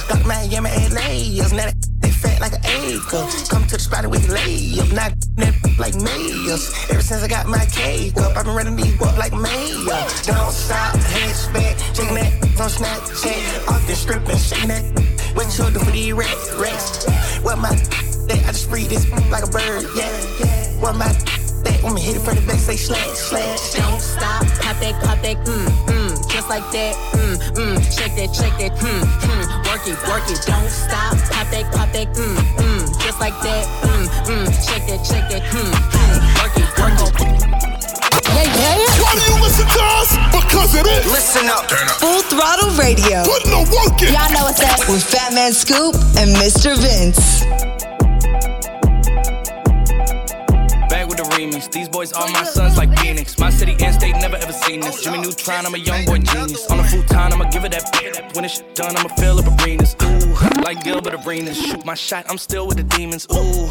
Dr. 0.09 0.29
Miami, 0.29 0.69
LA. 0.93 1.41
Now 1.57 1.73
that 1.73 1.96
fat 2.37 2.41
like 2.41 2.53
an 2.53 2.67
acre. 2.85 3.27
Come 3.49 3.67
to 3.67 3.77
the 3.77 3.81
spot 3.81 4.07
we 4.07 4.19
can 4.19 4.31
lay 4.31 4.79
up. 4.81 4.93
Not 4.93 5.13
that 5.37 5.55
like 5.79 5.95
mayors. 5.95 6.73
Ever 6.91 7.01
since 7.01 7.23
I 7.23 7.29
got 7.29 7.47
my 7.47 7.65
cake 7.67 8.17
up, 8.19 8.37
I've 8.37 8.45
been 8.45 8.55
running 8.55 8.77
these 8.77 9.01
up 9.01 9.17
like 9.17 9.33
mayor. 9.33 10.03
Don't 10.25 10.53
stop, 10.53 10.97
head 10.97 11.37
back, 11.53 11.79
shaking 11.95 12.15
that 12.15 12.33
on 12.61 12.69
Snapchat. 12.71 13.69
Off 13.69 13.87
the 13.87 13.95
strip 13.95 14.29
and 14.29 14.39
shaking 14.39 14.69
that. 14.69 14.85
What 15.35 15.47
you 15.59 15.71
do 15.71 15.81
for 15.81 15.91
these 15.91 16.13
rats, 16.13 16.55
rats? 16.55 17.07
What 17.43 17.59
my 17.59 17.75
that 18.29 18.43
I 18.45 18.53
just 18.53 18.69
free 18.69 18.85
this 18.85 19.09
like 19.31 19.45
a 19.45 19.51
bird, 19.51 19.85
yeah. 19.95 20.11
What 20.81 20.97
my 20.97 21.13
that 21.65 21.83
when 21.83 21.95
me 21.95 22.01
hit 22.01 22.17
it 22.17 22.21
from 22.21 22.37
the 22.37 22.43
back, 22.43 22.59
say 22.59 22.77
slash, 22.77 23.17
slash. 23.17 23.75
Don't 23.75 24.01
stop, 24.01 24.47
pop 24.61 24.77
that, 24.81 25.03
pop 25.03 25.21
that, 25.23 25.37
mm, 25.45 25.67
mm, 25.87 25.96
just 26.37 26.51
like 26.51 26.71
that, 26.71 26.93
mm, 27.17 27.37
mm, 27.57 27.81
shake 27.89 28.13
that, 28.13 28.29
shake 28.37 28.53
that, 28.61 28.77
mm, 28.77 29.01
mm, 29.25 29.45
work 29.65 29.89
it, 29.89 29.97
work 30.05 30.29
it, 30.29 30.37
don't 30.45 30.69
stop, 30.69 31.17
pop 31.33 31.49
that, 31.49 31.65
pop 31.73 31.89
that, 31.97 32.13
mm, 32.13 32.37
mm, 32.61 32.85
just 33.01 33.19
like 33.21 33.33
that, 33.41 33.65
mm, 33.81 34.05
mm, 34.29 34.45
shake 34.61 34.85
that, 34.85 35.01
shake 35.01 35.25
that, 35.33 35.41
mm, 35.49 35.73
mm, 35.73 36.17
work 36.37 36.53
it, 36.61 36.69
work 36.77 36.93
it. 37.25 37.41
Yeah, 38.37 38.53
yeah. 38.53 39.01
Why 39.01 39.17
do 39.17 39.25
you 39.33 39.41
listen 39.41 39.65
to 39.65 39.81
us? 39.97 40.13
Because 40.29 40.75
it 40.75 40.85
is. 40.85 41.07
Listen 41.07 41.49
up. 41.49 41.69
Turn 41.69 41.89
up. 41.89 41.97
Full 42.05 42.21
Throttle 42.29 42.71
Radio. 42.77 43.25
Putting 43.25 43.53
the 43.53 43.65
work 43.73 43.97
in. 44.03 44.13
Y'all 44.13 44.31
know 44.37 44.45
what's 44.45 44.61
up. 44.61 44.87
With 44.91 45.03
Fat 45.03 45.33
Man 45.33 45.55
Scoop 45.55 45.95
and 46.21 46.37
Mr. 46.37 46.77
Vince. 46.77 47.76
These 51.51 51.89
boys 51.89 52.13
are 52.13 52.29
my 52.31 52.43
sons 52.43 52.77
like 52.77 52.97
Phoenix. 52.99 53.39
My 53.39 53.51
city 53.51 53.77
and 53.81 53.95
state 53.95 54.17
never 54.17 54.37
ever 54.37 54.53
seen 54.53 54.81
this. 54.81 55.03
Jimmy 55.03 55.19
Neutron, 55.19 55.65
I'm 55.65 55.75
a 55.75 55.79
young 55.79 56.05
boy 56.05 56.19
genius. 56.19 56.69
On 56.71 56.79
the 56.79 56.85
futon, 56.85 57.33
I'ma 57.33 57.49
give 57.51 57.65
it 57.65 57.73
that 57.73 57.93
beat. 57.93 58.35
When 58.35 58.45
it's 58.45 58.63
done, 58.75 58.97
I'ma 58.97 59.09
fill 59.15 59.39
up 59.39 59.47
arenas. 59.61 59.95
Ooh, 60.03 60.63
like 60.63 60.83
Gilbert 60.83 61.15
Arenas. 61.25 61.57
Shoot 61.57 61.85
my 61.85 61.95
shot, 61.95 62.27
I'm 62.29 62.39
still 62.39 62.67
with 62.67 62.79
the 62.79 62.83
demons. 62.83 63.27
Ooh, 63.33 63.71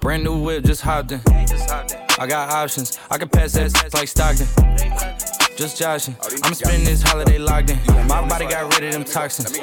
Brand 0.00 0.24
new 0.24 0.42
whip, 0.42 0.64
just 0.64 0.80
hopped 0.80 1.12
in. 1.12 1.20
I 1.26 2.26
got 2.26 2.50
options, 2.50 2.98
I 3.10 3.18
can 3.18 3.28
pass 3.28 3.52
that 3.52 3.92
like 3.92 4.08
Stockton. 4.08 4.46
Just 5.56 5.78
joshing. 5.78 6.16
I'ma 6.42 6.54
spend 6.54 6.86
this 6.86 7.02
holiday 7.02 7.38
locked 7.38 7.68
in. 7.68 7.78
My 8.08 8.26
body 8.26 8.46
got 8.46 8.74
rid 8.74 8.84
of 8.84 8.92
them 8.94 9.04
toxins. 9.04 9.60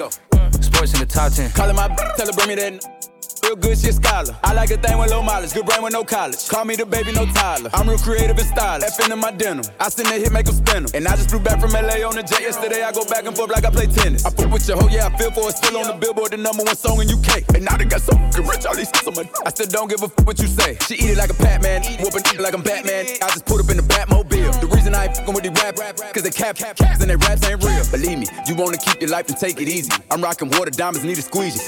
Sports 0.64 0.94
in 0.94 1.00
the 1.00 1.06
top 1.06 1.32
10. 1.34 1.52
Callin' 1.52 1.76
my 1.76 1.88
b- 1.88 1.96
tell 2.18 2.28
her 2.28 2.34
bring 2.34 2.50
me 2.50 2.56
that. 2.56 3.08
Real 3.44 3.56
good 3.56 3.78
shit 3.78 3.94
scholar. 3.94 4.36
I 4.44 4.52
like 4.54 4.72
a 4.72 4.78
thing 4.78 4.98
with 4.98 5.12
low 5.12 5.22
mileage, 5.22 5.54
good 5.54 5.66
brain 5.66 5.82
with 5.82 5.94
no 5.94 6.04
college. 6.04 6.48
Call 6.50 6.66
me 6.66 6.76
the 6.76 6.86
baby, 6.86 7.12
no 7.14 7.26
Tyler. 7.28 7.70
I'm 7.74 7.88
real 7.88 7.98
creative 7.98 8.38
and 8.38 8.48
stylish. 8.48 8.84
F 9.00 9.10
in 9.10 9.18
my 9.20 9.32
denim. 9.32 9.64
I 9.80 9.90
send 9.90 10.10
that 10.10 10.20
hit, 10.20 10.32
make 10.34 10.46
make 10.46 10.48
'em 10.48 10.56
spin 10.66 10.84
'em. 10.84 10.90
And 10.94 11.08
I 11.08 11.16
just 11.16 11.30
flew 11.30 11.40
back 11.40 11.60
from 11.62 11.72
LA 11.72 12.04
on 12.04 12.16
the 12.16 12.24
jet 12.24 12.42
yesterday. 12.42 12.84
I 12.84 12.92
go 12.92 13.06
back 13.06 13.26
and 13.26 13.36
forth 13.38 13.52
like 13.52 13.64
I 13.66 13.70
play 13.70 13.88
tennis. 13.88 14.26
I 14.26 14.32
fuck 14.32 14.52
with 14.52 14.68
your 14.68 14.78
hoe, 14.78 14.90
yeah, 14.90 15.08
I 15.08 15.18
feel 15.18 15.32
for 15.32 15.50
it. 15.50 15.56
Still 15.56 15.78
on 15.78 15.88
the 15.88 15.94
billboard, 15.94 16.32
the 16.32 16.38
number 16.38 16.64
one 16.64 16.76
song 16.76 17.00
in 17.02 17.08
UK. 17.10 17.44
And 17.56 17.64
now 17.64 17.78
they 17.78 17.86
got 17.86 18.02
so 18.02 18.12
fucking 18.18 18.46
rich, 18.48 18.66
all 18.66 18.76
these 18.76 18.92
so 19.04 19.12
much. 19.12 19.28
I 19.46 19.50
still 19.50 19.68
don't 19.68 19.88
give 19.88 20.02
a 20.04 20.10
fuck 20.10 20.28
what 20.28 20.40
you 20.40 20.48
say. 20.48 20.78
She 20.88 20.96
eat 20.96 21.12
it 21.12 21.18
like 21.18 21.30
a 21.30 21.36
Pac-Man, 21.36 21.84
whooping 22.04 22.26
it 22.34 22.40
like 22.42 22.54
I'm 22.54 22.64
Batman. 22.64 23.06
I 23.22 23.28
just 23.32 23.46
put 23.46 23.62
up 23.64 23.70
in 23.70 23.78
the 23.78 23.84
Batmobile. 23.84 24.27
The 24.52 24.68
reason 24.68 24.96
I 24.96 25.06
ain't 25.06 25.18
fucking 25.18 25.34
with 25.34 25.44
these 25.44 25.64
rap, 25.64 25.76
cause 26.14 26.24
they 26.24 26.30
cap, 26.30 26.56
cap, 26.56 26.76
caps 26.78 27.02
and 27.02 27.10
they 27.10 27.16
raps 27.16 27.44
ain't 27.46 27.64
real. 27.64 27.84
Believe 27.92 28.20
me, 28.20 28.28
you 28.48 28.56
wanna 28.56 28.78
keep 28.78 29.02
your 29.02 29.10
life 29.10 29.28
and 29.28 29.38
take 29.38 29.62
it 29.62 29.68
easy. 29.68 29.92
I'm 30.10 30.22
rocking 30.22 30.50
water 30.50 30.72
diamonds, 30.72 31.04
need 31.04 31.18
a 31.18 31.22
squeegee. 31.22 31.60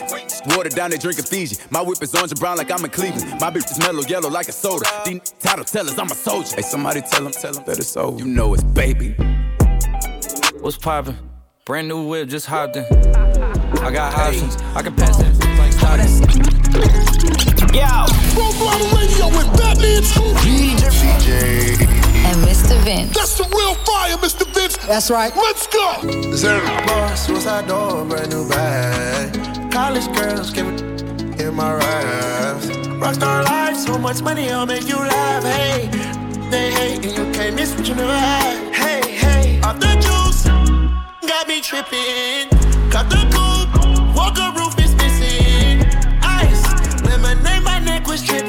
Water 0.56 0.70
down, 0.70 0.92
they 0.92 0.98
drink 0.98 1.20
a 1.20 1.24
Fiji. 1.24 1.58
My 1.70 1.82
whip 1.82 2.02
is 2.02 2.14
orange 2.16 2.32
and 2.32 2.40
brown 2.40 2.58
like 2.58 2.72
I'm 2.72 2.84
in 2.84 2.92
Cleveland. 2.92 3.40
My 3.40 3.52
bitch 3.52 3.70
is 3.72 3.80
mellow 3.80 4.04
yellow 4.04 4.30
like 4.30 4.48
a 4.48 4.52
soda. 4.52 4.86
These 5.06 5.34
title 5.40 5.66
tellers, 5.66 5.98
I'm 5.98 6.12
a 6.12 6.16
soldier. 6.16 6.56
Hey, 6.56 6.62
somebody 6.62 7.02
tell 7.02 7.24
them, 7.24 7.34
tell 7.34 7.54
them 7.54 7.64
that 7.66 7.78
it's 7.78 7.96
over. 7.98 8.18
You 8.18 8.26
know 8.26 8.54
it's 8.54 8.64
baby. 8.64 9.16
What's 10.62 10.78
poppin'? 10.78 11.18
Brand 11.66 11.88
new 11.88 12.08
whip, 12.08 12.30
just 12.30 12.48
hopped 12.48 12.76
in. 12.78 12.86
I 12.86 13.92
got 13.92 14.14
options, 14.16 14.56
I 14.76 14.82
can 14.82 14.96
pass 14.96 15.18
that 15.18 15.50
like 15.60 15.70
Yo. 17.74 18.06
Full 18.34 18.52
Throttle 18.54 18.88
Radio 18.98 19.28
with 19.28 19.48
Fat 19.58 19.78
Man 19.80 20.04
Scoop. 20.04 20.36
DJ. 20.38 21.78
And 21.82 21.99
Mr. 22.46 22.78
Vince. 22.84 23.14
That's 23.14 23.38
the 23.38 23.44
real 23.44 23.76
fire, 23.86 24.18
Mr. 24.18 24.46
Vince. 24.54 24.78
That's 24.88 25.10
right. 25.12 25.36
Let's 25.36 25.68
go. 25.68 26.02
Boss, 26.86 27.26
suicide 27.26 27.68
door, 27.68 28.06
brand 28.06 28.30
new 28.32 28.48
bag. 28.48 29.72
College 29.72 30.08
girls 30.16 30.52
give 30.52 30.68
it 30.68 30.82
in 31.42 31.56
my 31.56 31.74
raps. 31.74 32.68
Rockstar 33.02 33.44
life, 33.46 33.78
so 33.78 33.98
much 33.98 34.22
money, 34.22 34.52
I'll 34.52 34.66
make 34.66 34.88
you 34.88 34.98
laugh. 34.98 35.44
Hey, 35.44 35.88
they 36.50 36.72
hate 36.72 37.06
and 37.06 37.18
you 37.18 37.32
can't 37.34 37.56
miss 37.56 37.76
what 37.76 37.88
you 37.88 37.96
never 37.96 38.18
had. 38.18 38.74
Hey, 38.74 39.12
hey, 39.12 39.62
off 39.62 39.80
the 39.80 39.94
juice, 40.06 40.44
got 41.28 41.48
me 41.48 41.62
tripping. 41.62 42.50
Cut 42.92 43.10
the 43.10 43.22
coupe, 43.34 44.16
walker 44.16 44.52
roof 44.58 44.78
is 44.80 44.96
missing. 44.96 45.86
Ice, 46.24 46.64
lemonade, 47.04 47.64
my 47.64 47.80
neck 47.80 48.08
was 48.08 48.22
tripping. 48.22 48.49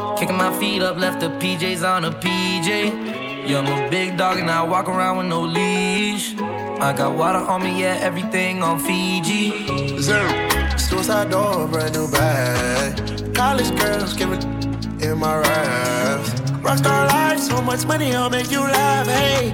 Kicking 0.17 0.37
my 0.37 0.51
feet 0.59 0.81
up, 0.81 0.97
left 0.97 1.19
the 1.19 1.29
PJs 1.29 1.83
on 1.87 2.05
a 2.05 2.11
PJ. 2.11 3.47
Yeah, 3.47 3.59
I'm 3.59 3.67
a 3.67 3.89
big 3.89 4.17
dog 4.17 4.37
and 4.37 4.49
I 4.49 4.63
walk 4.63 4.87
around 4.87 5.17
with 5.17 5.27
no 5.27 5.41
leash. 5.41 6.35
I 6.39 6.93
got 6.93 7.15
water 7.15 7.39
on 7.39 7.63
me, 7.63 7.81
yeah, 7.81 7.97
everything 8.01 8.61
on 8.63 8.79
Fiji. 8.79 9.99
Zero. 9.99 10.29
Suicide 10.77 11.31
door, 11.31 11.67
brand 11.67 11.93
new 11.93 12.09
bag. 12.09 13.35
College 13.35 13.75
girls 13.79 14.13
give 14.13 14.31
in 14.31 15.17
my 15.17 15.37
raps. 15.37 16.29
Rockstar 16.61 17.07
life, 17.09 17.39
so 17.39 17.61
much 17.61 17.85
money, 17.85 18.13
I'll 18.15 18.29
make 18.29 18.51
you 18.51 18.61
laugh. 18.61 19.07
Hey, 19.07 19.49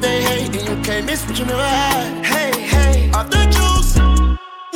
they 0.00 0.22
hate 0.22 0.56
and 0.56 0.68
you 0.68 0.82
can't 0.82 1.04
miss 1.06 1.26
what 1.26 1.38
you 1.38 1.44
never 1.44 1.62
had. 1.62 2.24
Hey, 2.24 2.60
hey, 2.60 3.10
off 3.12 3.28
the 3.30 3.44
juice, 3.54 3.96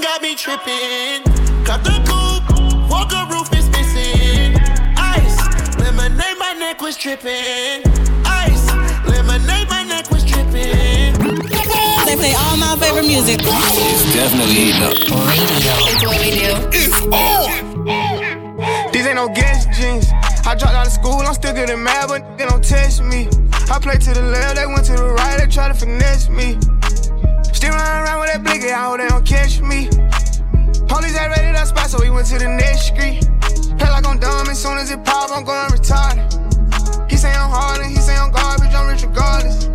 got 0.03 0.21
me 0.23 0.35
tripping. 0.35 1.23
Cut 1.65 1.83
the 1.85 1.97
coupe, 2.09 2.91
walker 2.91 3.27
roof 3.31 3.52
neck 6.63 6.81
was 6.81 6.97
tripping. 6.97 7.83
Ice, 8.25 8.67
lemonade, 9.05 9.69
my 9.69 9.83
neck 9.83 10.09
was 10.13 10.25
tripping. 10.25 11.13
They 12.07 12.15
play 12.15 12.35
all 12.39 12.57
my 12.57 12.77
favorite 12.79 13.07
music. 13.07 13.41
It's 13.43 14.15
definitely 14.15 14.55
heating 14.55 14.83
up. 14.83 14.95
It's 14.95 16.03
what 16.07 16.19
we 16.23 16.31
do. 16.39 16.55
It's 16.71 17.03
on. 17.11 18.93
These 18.93 19.07
ain't 19.07 19.17
no 19.17 19.27
guest 19.29 19.73
jeans. 19.73 20.07
I 20.47 20.55
dropped 20.55 20.77
out 20.79 20.87
of 20.87 20.93
school, 20.93 21.19
I'm 21.27 21.35
still 21.35 21.53
getting 21.53 21.83
mad, 21.83 22.07
but 22.07 22.39
they 22.39 22.47
don't 22.47 22.63
test 22.63 23.03
me. 23.03 23.29
I 23.69 23.81
play 23.81 23.99
to 23.99 24.15
the 24.15 24.23
left, 24.23 24.55
they 24.55 24.67
went 24.67 24.85
to 24.87 24.93
the 24.93 25.09
right, 25.19 25.41
they 25.41 25.49
try 25.49 25.67
to 25.67 25.75
finesse 25.75 26.29
me. 26.29 26.59
Still 27.53 27.75
running 27.75 28.03
around 28.07 28.21
with 28.21 28.31
that 28.33 28.45
blicky, 28.45 28.71
I 28.71 28.85
hope 28.87 28.99
they 28.99 29.09
don't 29.09 29.27
catch 29.27 29.61
me. 29.61 29.89
Police 30.87 31.15
that 31.15 31.35
that 31.35 31.67
spot, 31.67 31.91
so 31.91 31.99
we 32.01 32.11
went 32.11 32.29
to 32.29 32.39
the 32.39 32.49
next 32.49 32.87
street. 32.87 33.19
Feel 33.81 33.91
like 33.91 34.07
I'm 34.07 34.21
dumb, 34.21 34.47
as 34.49 34.63
soon 34.63 34.79
as 34.79 34.93
it 34.93 35.05
pop, 35.05 35.31
I'm 35.33 35.43
going 35.43 35.71
retarded. 35.71 36.52
Say 37.23 37.31
I'm 37.31 37.51
hard 37.51 37.81
and 37.81 37.89
he 37.89 37.99
say 37.99 38.17
I'm 38.17 38.33
garbage, 38.33 38.75
I'm 38.75 38.89
rich 38.89 39.05
regardless. 39.05 39.69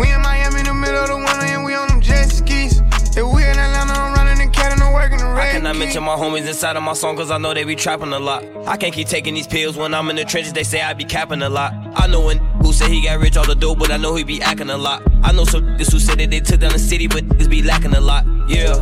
We 0.00 0.10
in 0.10 0.20
Miami 0.20 0.58
in 0.58 0.66
the 0.66 0.74
middle 0.74 0.98
of 0.98 1.10
the 1.10 1.16
winter 1.16 1.46
and 1.46 1.64
we 1.64 1.74
on 1.74 1.86
them 1.86 2.00
jet 2.00 2.24
skis. 2.24 2.80
If 3.16 3.22
we 3.22 3.44
in 3.44 3.56
Atlanta, 3.56 3.92
I'm 3.92 4.12
running 4.14 4.44
the 4.44 4.52
cat 4.52 4.72
and 4.72 4.82
I'm 4.82 4.92
working 4.92 5.18
the 5.18 5.26
red. 5.26 5.50
I 5.50 5.52
cannot 5.52 5.76
mention 5.76 6.02
my 6.02 6.16
homies 6.16 6.48
inside 6.48 6.74
of 6.74 6.82
my 6.82 6.94
song 6.94 7.16
cause 7.16 7.30
I 7.30 7.38
know 7.38 7.54
they 7.54 7.62
be 7.62 7.76
trapping 7.76 8.12
a 8.12 8.18
lot. 8.18 8.44
I 8.66 8.76
can't 8.76 8.92
keep 8.92 9.06
taking 9.06 9.34
these 9.34 9.46
pills 9.46 9.76
when 9.76 9.94
I'm 9.94 10.10
in 10.10 10.16
the 10.16 10.24
trenches, 10.24 10.54
they 10.54 10.64
say 10.64 10.82
I 10.82 10.92
be 10.92 11.04
capping 11.04 11.42
a 11.42 11.48
lot. 11.48 11.72
I 11.94 12.08
know 12.08 12.22
when 12.26 12.38
who 12.38 12.72
said 12.72 12.90
he 12.90 13.04
got 13.04 13.20
rich 13.20 13.36
all 13.36 13.46
the 13.46 13.54
dope, 13.54 13.78
but 13.78 13.92
I 13.92 13.96
know 13.96 14.16
he 14.16 14.24
be 14.24 14.42
acting 14.42 14.70
a 14.70 14.76
lot. 14.76 15.04
I 15.22 15.30
know 15.30 15.44
some 15.44 15.62
niggas 15.62 15.92
who 15.92 16.00
said 16.00 16.18
that 16.18 16.32
they 16.32 16.40
took 16.40 16.58
down 16.58 16.72
the 16.72 16.80
city, 16.80 17.06
but 17.06 17.22
niggas 17.28 17.48
be 17.48 17.62
lacking 17.62 17.94
a 17.94 18.00
lot. 18.00 18.24
Yeah. 18.48 18.74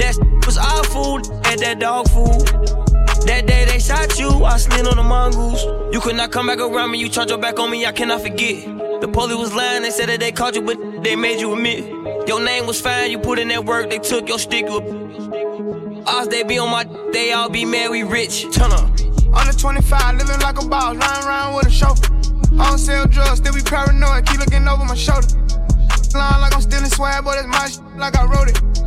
That 0.00 0.16
was 0.46 0.56
our 0.56 0.82
food 0.84 1.26
and 1.44 1.60
that 1.60 1.78
dog 1.78 2.08
food. 2.08 2.87
That 3.28 3.46
day 3.46 3.66
they 3.66 3.78
shot 3.78 4.18
you, 4.18 4.42
I 4.46 4.56
slid 4.56 4.86
on 4.86 4.96
the 4.96 5.02
mongoose. 5.02 5.62
You 5.92 6.00
could 6.00 6.16
not 6.16 6.32
come 6.32 6.46
back 6.46 6.60
around 6.60 6.92
me, 6.92 6.98
you 6.98 7.10
turned 7.10 7.28
your 7.28 7.38
back 7.38 7.58
on 7.58 7.70
me, 7.70 7.84
I 7.84 7.92
cannot 7.92 8.22
forget. 8.22 8.64
The 9.02 9.08
police 9.12 9.36
was 9.36 9.54
lying, 9.54 9.82
they 9.82 9.90
said 9.90 10.08
that 10.08 10.18
they 10.18 10.32
caught 10.32 10.54
you, 10.54 10.62
but 10.62 10.78
they 11.02 11.14
made 11.14 11.38
you 11.38 11.52
admit. 11.52 11.84
Your 12.26 12.42
name 12.42 12.66
was 12.66 12.80
fine, 12.80 13.10
you 13.10 13.18
put 13.18 13.38
in 13.38 13.48
that 13.48 13.66
work, 13.66 13.90
they 13.90 13.98
took 13.98 14.30
your 14.30 14.38
stick. 14.38 14.64
Ours, 14.64 16.28
they 16.28 16.42
be 16.42 16.58
on 16.58 16.70
my, 16.70 16.84
they 17.12 17.32
all 17.32 17.50
be 17.50 17.66
mad, 17.66 17.90
we 17.90 18.02
rich. 18.02 18.46
Turn 18.50 18.72
up. 18.72 18.88
Under 19.36 19.52
25, 19.52 20.16
living 20.16 20.40
like 20.40 20.62
a 20.62 20.66
boss, 20.66 20.96
lying 20.96 21.26
around 21.26 21.54
with 21.54 21.66
a 21.66 21.70
chauffeur. 21.70 22.10
I 22.58 22.70
don't 22.70 22.78
sell 22.78 23.06
drugs, 23.06 23.40
still 23.40 23.52
be 23.52 23.60
paranoid, 23.60 24.24
keep 24.24 24.38
looking 24.40 24.66
over 24.66 24.86
my 24.86 24.94
shoulder. 24.94 25.28
Lying 26.14 26.40
like 26.40 26.54
I'm 26.54 26.62
stealing 26.62 26.88
swag, 26.88 27.24
but 27.24 27.36
it's 27.36 27.46
my 27.46 27.68
shit, 27.68 27.84
like 27.98 28.16
I 28.16 28.24
wrote 28.24 28.48
it. 28.48 28.77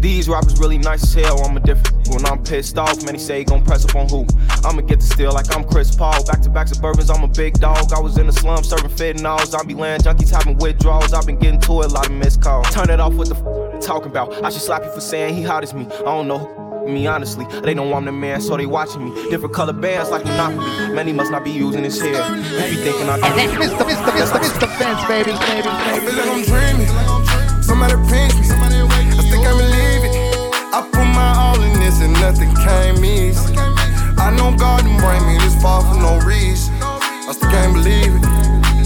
These 0.00 0.28
rappers 0.30 0.58
really 0.58 0.78
nice 0.78 1.02
as 1.02 1.12
hell, 1.12 1.44
I'm 1.44 1.56
a 1.56 1.60
different. 1.60 2.08
When 2.08 2.24
I'm 2.26 2.42
pissed 2.42 2.78
off, 2.78 3.04
many 3.04 3.18
say 3.18 3.38
he 3.40 3.44
gon' 3.44 3.62
press 3.64 3.84
up 3.84 3.94
on 3.94 4.08
who? 4.08 4.26
I'ma 4.64 4.80
get 4.80 5.00
the 5.00 5.06
steal 5.06 5.32
like 5.32 5.54
I'm 5.54 5.62
Chris 5.62 5.94
Paul. 5.94 6.24
Back 6.24 6.40
to 6.42 6.48
back 6.50 6.66
suburbans, 6.68 7.14
I'm 7.14 7.22
a 7.22 7.28
big 7.28 7.54
dog. 7.60 7.92
I 7.92 8.00
was 8.00 8.16
in 8.18 8.26
the 8.26 8.32
slum 8.32 8.64
serving 8.64 8.90
fentanyls. 8.90 9.54
I 9.54 9.62
be 9.64 9.74
land 9.74 10.04
junkies 10.04 10.30
having 10.30 10.56
withdrawals. 10.58 11.12
I've 11.12 11.26
been 11.26 11.38
getting 11.38 11.60
to 11.60 11.82
it, 11.82 11.86
a 11.86 11.94
lot 11.94 12.06
of 12.06 12.12
missed 12.12 12.42
calls. 12.42 12.68
Turn 12.70 12.88
it 12.90 12.98
off 12.98 13.12
with 13.12 13.28
the 13.28 13.36
f- 13.36 13.82
talking 13.84 14.10
about. 14.10 14.42
I 14.42 14.50
should 14.50 14.62
slap 14.62 14.84
you 14.84 14.90
for 14.90 15.00
saying 15.00 15.34
he 15.34 15.42
hot 15.42 15.62
as 15.62 15.74
me. 15.74 15.86
I 15.86 16.02
don't 16.04 16.26
know 16.26 16.38
who 16.38 16.88
me 16.88 17.06
honestly. 17.06 17.46
They 17.62 17.74
know 17.74 17.92
I'm 17.94 18.06
the 18.06 18.12
man, 18.12 18.40
so 18.40 18.56
they 18.56 18.66
watching 18.66 19.04
me. 19.04 19.30
Different 19.30 19.54
color 19.54 19.74
bands 19.74 20.10
like 20.10 20.24
Monopoly. 20.24 20.94
Many 20.94 21.12
must 21.12 21.30
not 21.30 21.44
be 21.44 21.50
using 21.50 21.84
his 21.84 22.00
hair. 22.00 22.24
He 22.34 22.74
be 22.74 22.82
thinking 22.82 23.08
I 23.08 23.18
do. 23.18 23.24
Mr. 23.52 23.84
Mr. 23.84 24.10
Mr. 24.16 24.40
Mr. 24.40 24.78
Vince, 24.78 25.04
baby, 25.06 25.30
baby, 25.30 25.68
I 25.68 26.00
feel 26.00 26.16
like 26.16 26.26
I'm 26.26 26.42
dreaming. 26.42 27.62
Somebody 27.62 27.94
pinch 28.10 28.34
me. 28.34 28.46
I 28.50 29.22
think 29.30 29.46
I 29.46 29.52
believe 29.52 29.84
it. 29.84 29.89
I 30.72 30.82
put 30.82 31.02
my 31.02 31.34
all 31.36 31.60
in 31.60 31.72
this 31.80 32.00
and 32.00 32.12
nothing 32.14 32.54
came 32.54 33.04
easy. 33.04 33.58
I 34.18 34.30
know 34.30 34.54
God 34.56 34.84
didn't 34.84 35.02
bring 35.02 35.26
me 35.26 35.36
this 35.42 35.60
far 35.60 35.82
for 35.82 35.98
no 35.98 36.20
reason. 36.24 36.72
I 36.80 37.32
still 37.32 37.50
can't 37.50 37.74
believe 37.74 38.14
it. 38.14 38.24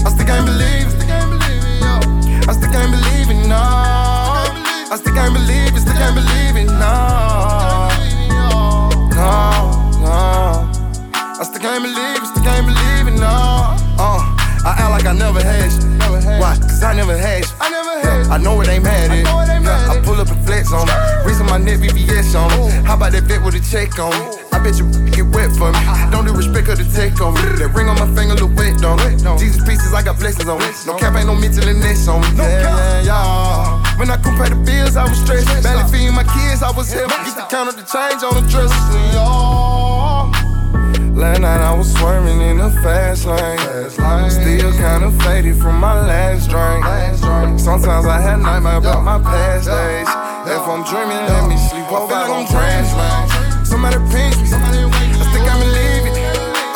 I 0.01 0.09
still 0.09 0.25
can't 0.25 0.45
believe 0.49 0.89
it. 0.89 1.05
I 2.49 2.53
still 2.53 2.71
can't 2.73 2.89
believe 2.89 3.29
it, 3.29 3.47
no. 3.47 3.61
I 3.61 4.97
still 4.97 5.13
can't 5.13 5.33
believe 5.33 5.77
it, 5.77 5.81
still 5.81 5.93
can't 5.93 6.15
believe 6.15 6.57
it, 6.57 6.69
no. 6.73 7.89
No, 9.13 9.37
no. 10.01 10.65
I 11.13 11.43
still 11.45 11.61
can't 11.61 11.83
believe 11.85 12.17
it, 12.17 12.25
still 12.25 12.43
can't 12.43 12.65
believe 12.65 13.13
it, 13.13 13.19
no. 13.21 13.77
Uh, 14.01 14.25
I 14.65 14.73
act 14.77 14.89
like 14.89 15.05
I 15.05 15.13
never 15.13 15.41
had 15.41 15.69
you. 15.69 15.95
Why? 16.41 16.57
Cause 16.57 16.81
I 16.81 16.93
never 16.95 17.15
had 17.15 17.45
you. 17.45 17.51
I 17.61 17.69
never 17.69 17.99
had 18.01 18.27
I 18.31 18.37
know 18.37 18.59
it 18.61 18.69
ain't 18.69 18.83
mad 18.83 19.11
at 19.11 19.17
yeah, 19.17 19.29
I 19.29 19.31
pull 19.31 19.44
up 20.25 20.35
and 20.35 20.45
flex 20.45 20.73
on 20.73 20.89
it. 20.89 21.25
Reason 21.25 21.45
my 21.45 21.57
neck 21.57 21.79
VVS 21.79 22.33
on 22.35 22.49
it. 22.51 22.85
How 22.85 22.95
about 22.95 23.11
that 23.13 23.25
fit 23.25 23.41
with 23.41 23.55
a 23.55 23.61
check 23.61 23.97
on 23.99 24.13
it? 24.13 24.45
I 24.53 24.59
bet 24.59 24.77
you 24.79 24.89
get 25.13 25.25
wet 25.29 25.51
for 25.53 25.71
me. 25.71 25.79
Don't 26.09 26.25
do 26.25 26.33
respect 26.33 26.69
or 26.69 26.75
the 26.75 26.87
take 26.95 27.19
on 27.21 27.33
me. 27.35 27.41
That 27.61 27.73
ring 27.73 27.89
on 27.89 27.99
my 27.99 28.09
finger 28.15 28.35
look 28.35 28.55
wet, 28.57 28.81
don't 28.81 28.99
it? 29.05 29.21
Jesus 29.37 29.61
pieces, 29.63 29.93
I 29.93 30.01
got 30.01 30.17
blessings 30.17 30.49
on 30.49 30.61
it. 30.61 30.73
No 30.85 30.97
cap, 30.97 31.15
ain't 31.15 31.27
no 31.27 31.35
mental 31.35 31.67
illness 31.67 32.07
on 32.07 32.21
me. 32.21 32.27
Yeah, 32.37 33.05
yeah, 33.05 33.09
yeah. 33.09 33.99
When 33.99 34.09
I 34.09 34.17
compare 34.17 34.49
the 34.49 34.59
bills, 34.59 34.95
I 34.97 35.07
was 35.07 35.19
stressed. 35.21 35.47
Barely 35.63 35.85
feeding 35.91 36.15
my 36.15 36.25
kids, 36.25 36.63
I 36.63 36.71
was 36.71 36.91
helping. 36.91 37.17
Used 37.25 37.37
to 37.37 37.45
count 37.47 37.69
up 37.69 37.75
the 37.75 37.85
change 37.85 38.23
on 38.23 38.33
the 38.35 38.43
dresses. 38.49 38.73
Yeah. 39.13 39.64
Last 41.25 41.41
night 41.41 41.59
I 41.59 41.73
was 41.73 41.91
swerving 41.91 42.39
in 42.39 42.57
the 42.59 42.69
fast 42.85 43.25
lane. 43.25 43.57
Still 44.29 44.71
kinda 44.77 45.09
faded 45.23 45.57
from 45.57 45.79
my 45.79 45.97
last 46.05 46.51
drink. 46.53 46.85
Sometimes 47.59 48.05
I 48.05 48.21
had 48.21 48.37
nightmares 48.45 48.85
about 48.85 49.01
my 49.01 49.17
past 49.17 49.65
days. 49.65 50.07
If 50.45 50.63
I'm 50.69 50.83
dreaming, 50.85 51.25
let 51.25 51.49
me 51.49 51.57
sleep 51.57 51.89
over 51.91 52.13
like 52.13 52.29
I'm 52.29 52.45
dreaming. 52.45 53.65
Somebody 53.65 53.97
pinch 54.13 54.37
me. 54.37 54.53
I 54.53 55.25
think 55.33 55.45
I 55.49 55.57
believe 55.65 56.05
it. 56.05 56.15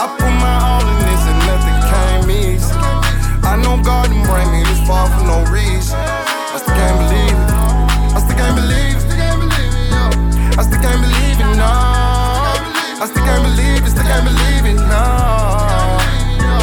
I 0.02 0.06
put 0.18 0.34
my 0.42 0.56
all 0.66 0.82
in 0.82 0.98
this 1.06 1.24
and 1.30 1.40
nothing 1.50 1.78
came 1.92 2.30
easy. 2.42 2.74
I 3.46 3.54
know 3.62 3.78
God 3.84 4.10
didn't 4.10 4.26
bring 4.26 4.50
me 4.50 4.64
this 4.66 4.82
far 4.90 5.06
for 5.14 5.26
no 5.30 5.46
reason. 5.54 5.94
I 5.94 6.58
still 6.58 6.74
can't 6.74 6.98
believe 7.06 7.38
it. 7.38 7.50
I 8.18 8.20
still 8.26 8.38
can't 8.42 8.56
believe 8.58 8.98
it. 8.98 10.58
I 10.58 10.62
still 10.66 10.82
can't 10.82 11.02
believe 11.06 11.38
it, 11.38 11.56
no. 11.56 11.79
I 13.02 13.06
still 13.06 13.24
can't 13.24 13.44
believe 13.44 13.86
it, 13.86 13.90
still 13.92 14.04
can't 14.04 14.26
believe 14.26 14.66
it, 14.66 14.76
no. 14.76 15.06
No, 16.44 16.60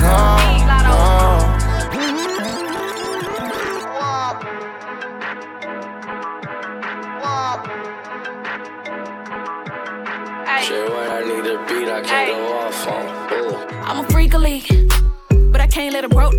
no. 0.00 0.46
Shit, 10.62 10.88
when 10.90 11.10
I 11.10 11.20
need 11.22 11.46
a 11.46 11.58
beat, 11.68 11.88
I 11.88 12.00
can't 12.00 12.30
go 12.30 12.56
off 12.56 12.88
on. 12.88 13.04
Ooh. 13.34 13.56
I'm 13.84 13.98
a 14.02 14.08
freak 14.08 14.32
of 14.32 14.40
league, 14.40 14.90
but 15.52 15.60
I 15.60 15.66
can't 15.66 15.92
let 15.92 16.04
a 16.04 16.08
broke 16.08 16.34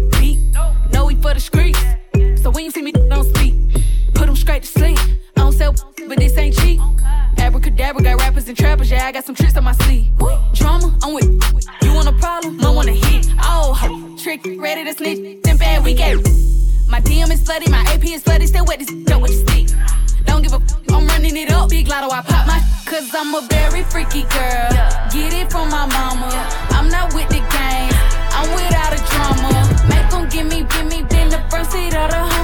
Abracadabra 8.47 8.49
and 8.49 8.57
trappers, 8.57 8.91
yeah, 8.91 9.07
I 9.07 9.11
got 9.11 9.25
some 9.25 9.35
tricks 9.35 9.57
on 9.57 9.63
my 9.65 9.73
sleeve. 9.73 10.07
Drama, 10.53 10.97
I'm 11.03 11.13
with 11.13 11.27
you 11.81 11.93
want 11.93 12.07
a 12.07 12.13
problem, 12.13 12.63
I 12.63 12.69
want 12.69 12.87
to 12.87 12.93
hit. 12.93 13.27
Oh, 13.41 14.15
trick, 14.23 14.41
ready 14.57 14.85
to 14.85 14.93
snitch, 14.93 15.41
then 15.43 15.57
bad 15.57 15.83
we 15.83 15.93
get. 15.93 16.15
My 16.87 17.01
DM 17.01 17.29
is 17.31 17.43
flooded, 17.43 17.69
my 17.69 17.83
AP 17.91 18.05
is 18.05 18.23
flooded, 18.23 18.47
still 18.47 18.65
wet 18.65 18.79
this 18.79 18.89
up 19.11 19.21
with 19.21 19.31
the 19.31 19.51
stick. 19.51 19.77
Don't 20.25 20.43
give 20.43 20.53
a 20.53 20.57
f- 20.63 20.89
I'm 20.89 21.05
running 21.07 21.35
it 21.35 21.51
up, 21.51 21.69
big 21.69 21.89
lotto, 21.89 22.07
I 22.09 22.21
pop 22.21 22.47
my 22.47 22.63
Cause 22.85 23.13
I'm 23.13 23.35
a 23.35 23.45
very 23.49 23.83
freaky 23.83 24.23
girl. 24.23 24.71
Get 25.11 25.33
it 25.33 25.51
from 25.51 25.69
my 25.69 25.85
mama. 25.85 26.31
I'm 26.71 26.87
not 26.87 27.13
with 27.13 27.27
the 27.27 27.43
game, 27.51 27.91
I'm 28.31 28.47
without 28.55 28.93
a 28.95 29.01
drama. 29.11 29.51
Make 29.89 30.09
them 30.09 30.29
give 30.29 30.47
me, 30.47 30.63
give 30.71 30.85
me, 30.85 31.05
then 31.09 31.29
the 31.29 31.43
front 31.49 31.69
seat 31.69 31.93
of 31.93 32.11
the 32.11 32.36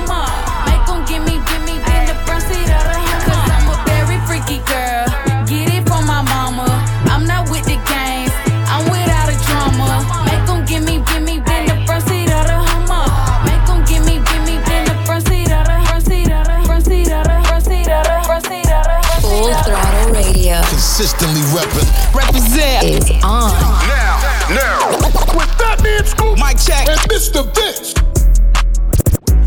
Consistently 20.96 21.42
reppin'. 21.50 22.14
Represent 22.14 22.84
is 22.86 23.10
on. 23.24 23.50
Now, 23.90 24.46
now. 24.54 24.92
With 25.36 25.50
Fat 25.58 25.82
Man 25.82 26.06
Scoop. 26.06 26.38
Mike 26.38 26.62
check. 26.62 26.88
And 26.88 27.00
Mr. 27.10 27.42
Vince. 27.56 27.96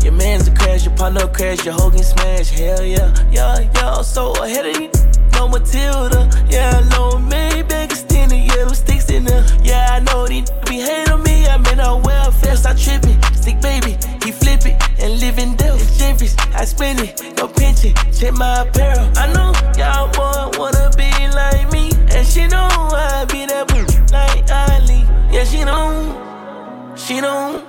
Your 0.03 0.11
man's 0.11 0.49
a 0.49 0.51
crash, 0.53 0.83
your 0.83 0.93
partner 0.97 1.25
crash, 1.27 1.63
your 1.63 1.73
Hogan 1.73 2.03
smash. 2.03 2.49
Hell 2.49 2.83
yeah, 2.83 3.15
yeah, 3.31 3.59
yeah. 3.73 4.01
So 4.01 4.33
ahead 4.43 4.65
of 4.65 4.75
you, 4.75 4.91
no 5.35 5.47
Matilda. 5.47 6.29
Yeah, 6.49 6.81
no 6.91 7.11
know 7.11 7.29
Maybach 7.29 7.91
extended, 7.91 8.43
yellow 8.45 8.73
sticks 8.73 9.09
in 9.09 9.23
there. 9.23 9.45
Yeah, 9.63 9.87
I 9.91 9.99
know 10.01 10.27
these 10.27 10.51
be 10.67 10.81
hate 10.81 11.09
on 11.09 11.23
me. 11.23 11.47
I'm 11.47 11.65
in 11.67 11.79
a 11.79 11.95
welfare, 11.95 12.57
start 12.57 12.77
tripping. 12.77 13.23
Stick 13.35 13.61
baby, 13.61 13.97
he 14.21 14.33
flip 14.33 14.65
it 14.65 14.83
and 14.99 15.17
live 15.21 15.37
in 15.39 15.55
Delph. 15.55 15.97
Jeffries, 15.97 16.35
I 16.53 16.65
spend 16.65 16.99
it, 16.99 17.37
no 17.37 17.47
pension. 17.47 17.93
Check 18.11 18.33
my 18.33 18.63
apparel. 18.63 19.09
I 19.15 19.31
know 19.31 19.53
y'all 19.77 20.11
boy 20.11 20.59
wanna 20.59 20.91
be 20.97 21.16
she 25.49 25.63
know, 25.63 26.93
she 26.97 27.21
know, 27.21 27.63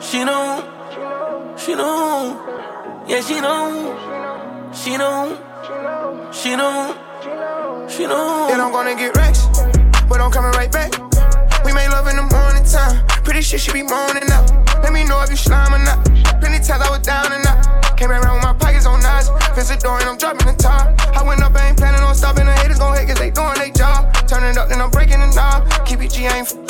she 0.00 0.24
know, 0.24 1.56
she 1.56 1.74
know. 1.74 3.04
Yeah, 3.08 3.20
she 3.20 3.40
know, 3.40 4.72
she 4.74 4.96
know, 4.98 6.30
she 6.32 6.54
know, 6.54 7.88
she 7.88 8.06
know. 8.06 8.48
And 8.52 8.60
I'm 8.60 8.72
gonna 8.72 8.94
get 8.94 9.16
racks, 9.16 9.46
but 10.08 10.20
I'm 10.20 10.30
coming 10.30 10.52
right 10.52 10.70
back. 10.70 10.92
We 11.64 11.72
made 11.72 11.88
love 11.88 12.08
in 12.08 12.16
the 12.16 12.22
morning 12.22 12.64
time. 12.64 13.06
Pretty 13.24 13.40
shit 13.40 13.60
she 13.60 13.72
be 13.72 13.82
moaning 13.82 14.30
up. 14.30 14.50
Let 14.82 14.92
me 14.92 15.04
know 15.04 15.22
if 15.22 15.30
you 15.30 15.36
slime 15.36 15.72
or 15.72 15.78
not. 15.78 16.04
Plenty 16.40 16.58
times 16.58 16.82
I 16.82 16.90
was 16.90 17.00
down 17.00 17.32
and 17.32 17.46
out. 17.46 17.96
Came 17.96 18.10
around 18.10 18.34
with 18.34 18.44
my 18.44 18.52
pockets 18.52 18.84
on 18.84 19.02
eyes. 19.04 19.30
Visit 19.54 19.80
door 19.80 19.98
and 19.98 20.08
I'm 20.10 20.18
dropping 20.18 20.46
the 20.46 20.54
top. 20.54 21.00
I 21.16 21.22
went 21.22 21.42
up, 21.42 21.54
I 21.54 21.68
ain't 21.68 21.78
planning 21.78 22.02
on 22.02 22.14
stopping. 22.14 22.46
The 22.46 22.52
haters 22.52 22.78
gon' 22.78 22.96
hate 22.96 23.08
cause 23.08 23.18
they 23.18 23.30
doing 23.30 23.54
their 23.54 23.70
job. 23.70 24.12
Turn 24.26 24.44
it 24.44 24.58
up, 24.58 24.70
and 24.70 24.82
I'm 24.82 24.90
breaking 24.90 25.20
the 25.20 25.32
knob. 25.34 25.70
Keep 25.86 26.02
it 26.02 26.10
G, 26.10 26.26
I 26.26 26.38
ain't 26.38 26.61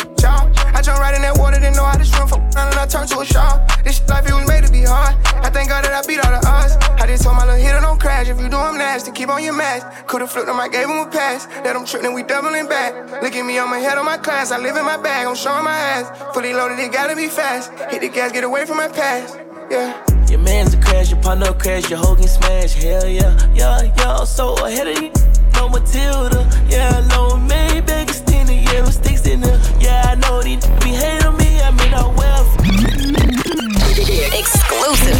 Right 1.02 1.16
in 1.16 1.22
that 1.22 1.36
water, 1.36 1.58
didn't 1.58 1.74
know 1.74 1.84
how 1.84 1.98
to 1.98 2.04
swim. 2.04 2.30
Around 2.30 2.54
and 2.54 2.78
I 2.78 2.86
turned 2.86 3.08
to 3.10 3.18
a 3.18 3.26
shark. 3.26 3.58
This 3.82 3.98
life, 4.08 4.22
it 4.22 4.32
was 4.32 4.46
made 4.46 4.62
to 4.62 4.70
be 4.70 4.84
hard. 4.86 5.18
I 5.42 5.50
thank 5.50 5.68
God 5.68 5.82
that 5.82 5.90
I 5.90 6.06
beat 6.06 6.22
all 6.22 6.30
the 6.30 6.38
odds. 6.46 6.78
I 7.02 7.08
just 7.10 7.24
told 7.24 7.34
my 7.34 7.44
little 7.44 7.58
hitter, 7.58 7.80
don't 7.80 7.98
crash. 7.98 8.28
If 8.28 8.38
you 8.38 8.48
do, 8.48 8.56
I'm 8.56 8.78
nasty. 8.78 9.10
Keep 9.10 9.30
on 9.30 9.42
your 9.42 9.52
mask. 9.52 10.06
Could've 10.06 10.30
flipped 10.30 10.48
him, 10.48 10.60
I 10.60 10.68
gave 10.68 10.86
him 10.86 10.98
a 10.98 11.10
pass. 11.10 11.48
Let 11.66 11.74
him 11.74 11.84
trip, 11.84 12.02
then 12.02 12.14
we 12.14 12.22
doubling 12.22 12.68
back. 12.68 12.94
Look 13.20 13.34
at 13.34 13.44
me, 13.44 13.58
I'm 13.58 13.72
ahead 13.72 13.98
of 13.98 14.04
my 14.04 14.16
class. 14.16 14.52
I 14.52 14.58
live 14.58 14.76
in 14.76 14.84
my 14.84 14.96
bag, 14.96 15.26
I'm 15.26 15.34
showing 15.34 15.64
my 15.64 15.74
ass. 15.74 16.06
Fully 16.34 16.54
loaded, 16.54 16.78
it 16.78 16.92
gotta 16.92 17.16
be 17.16 17.26
fast. 17.26 17.72
Hit 17.90 18.00
the 18.00 18.08
gas, 18.08 18.30
get 18.30 18.44
away 18.44 18.64
from 18.64 18.76
my 18.76 18.86
past. 18.86 19.40
Yeah. 19.72 19.98
Your 20.30 20.38
man's 20.38 20.72
a 20.72 20.80
crash, 20.80 21.10
your 21.10 21.20
partner 21.20 21.52
crash, 21.52 21.90
your 21.90 21.98
hoe 21.98 22.14
can 22.14 22.28
smash. 22.28 22.74
Hell 22.74 23.08
yeah, 23.08 23.36
yeah, 23.52 23.92
yeah. 23.96 24.22
So 24.22 24.54
ahead 24.64 24.86
of 24.86 25.02
you, 25.02 25.10
no 25.62 25.68
Matilda. 25.68 26.42
Yeah, 26.68 27.06
low 27.14 27.38
Maybach 27.38 28.02
extended, 28.02 28.58
yeah, 28.66 28.82
with 28.82 28.94
sticks 28.94 29.26
in 29.26 29.40
there. 29.40 29.60
Yeah, 29.78 30.10
I 30.10 30.14
know 30.16 30.42
these 30.42 30.66
be 30.82 30.90
hating 30.90 31.36
me, 31.38 31.60
I 31.62 31.70
mean, 31.70 31.94
I 31.94 32.02
well. 32.18 32.42
Exclusive. 34.42 35.18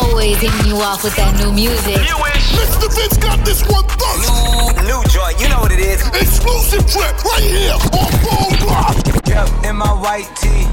Always 0.00 0.40
hitting 0.40 0.66
you 0.66 0.76
off 0.76 1.04
with 1.04 1.14
that 1.16 1.36
new 1.38 1.52
music. 1.52 2.00
Mr. 2.56 2.88
Vince 2.94 3.18
got 3.18 3.44
this 3.44 3.60
one 3.68 3.84
first. 4.00 4.80
New, 4.80 4.88
new 4.88 5.00
joint, 5.12 5.36
you 5.40 5.48
know 5.48 5.60
what 5.60 5.72
it 5.72 5.80
is. 5.80 6.00
Exclusive 6.08 6.86
trip 6.88 7.12
right 7.24 7.44
here 7.44 7.76
on 7.92 8.12
Bone 8.24 8.56
Block. 8.64 8.96
Yep, 9.28 9.68
in 9.68 9.76
my 9.76 9.92
white 9.92 10.30
tee. 10.40 10.64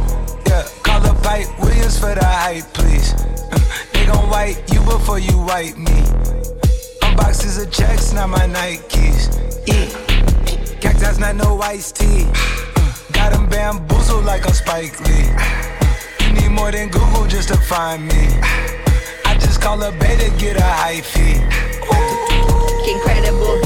Yeah, 0.48 0.64
call 0.84 1.06
up 1.06 1.22
Pipe 1.24 1.48
Williams 1.60 2.00
for 2.00 2.16
the 2.16 2.24
hype, 2.24 2.64
please. 2.74 3.12
they 3.92 4.06
gon' 4.06 4.30
wipe 4.30 4.58
you 4.72 4.80
before 4.84 5.20
you 5.20 5.38
wipe 5.44 5.78
me. 5.78 6.39
Unboxes 7.20 7.62
of 7.62 7.72
checks, 7.72 8.14
not 8.14 8.30
my 8.30 8.48
Nikes. 8.48 9.28
Yeah. 9.68 10.80
Cactus, 10.80 11.18
not 11.18 11.36
no 11.36 11.60
iced 11.62 11.98
tea. 11.98 12.24
Got 13.12 13.34
them 13.34 13.50
bamboozled 13.50 14.24
like 14.24 14.46
a 14.46 14.54
Spike 14.54 15.00
Lee. 15.02 15.28
You 16.26 16.34
need 16.34 16.50
more 16.50 16.72
than 16.72 16.90
Google 16.90 17.28
just 17.28 17.50
to 17.50 17.58
find 17.58 18.08
me. 18.08 18.14
I 19.26 19.38
just 19.42 19.60
call 19.62 19.82
a 19.84 19.92
beta, 19.92 20.32
get 20.38 20.58
a 20.58 20.64
high 20.64 21.02
fee. 21.02 21.42
Incredible, 22.90 23.60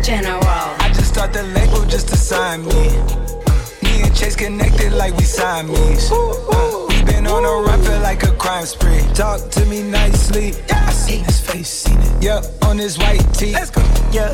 general. 0.02 0.40
I 0.44 0.90
just 0.94 1.08
start 1.08 1.32
the 1.32 1.42
label 1.42 1.84
just 1.84 2.08
to 2.08 2.16
sign 2.16 2.64
me. 2.64 2.88
Me 3.82 4.02
and 4.02 4.16
Chase 4.16 4.36
connected 4.36 4.92
like 4.92 5.14
we 5.16 5.24
Siamese. 5.24 6.10
Uh, 6.10 6.93
been 7.24 7.32
on 7.32 7.44
a 7.44 7.84
feel 7.84 8.00
like 8.00 8.22
a 8.22 8.32
crime 8.32 8.66
spree. 8.66 9.00
Talk 9.14 9.50
to 9.50 9.64
me 9.66 9.82
nicely. 9.82 10.52
I 10.70 10.92
seen 10.92 11.24
his 11.24 11.40
face, 11.40 11.68
seen 11.68 11.98
it. 11.98 12.22
Yup, 12.22 12.44
on 12.64 12.78
his 12.78 12.98
white 12.98 13.22
tee. 13.34 13.52
Let's 13.52 13.70
go. 13.70 13.82
Yeah, 14.12 14.32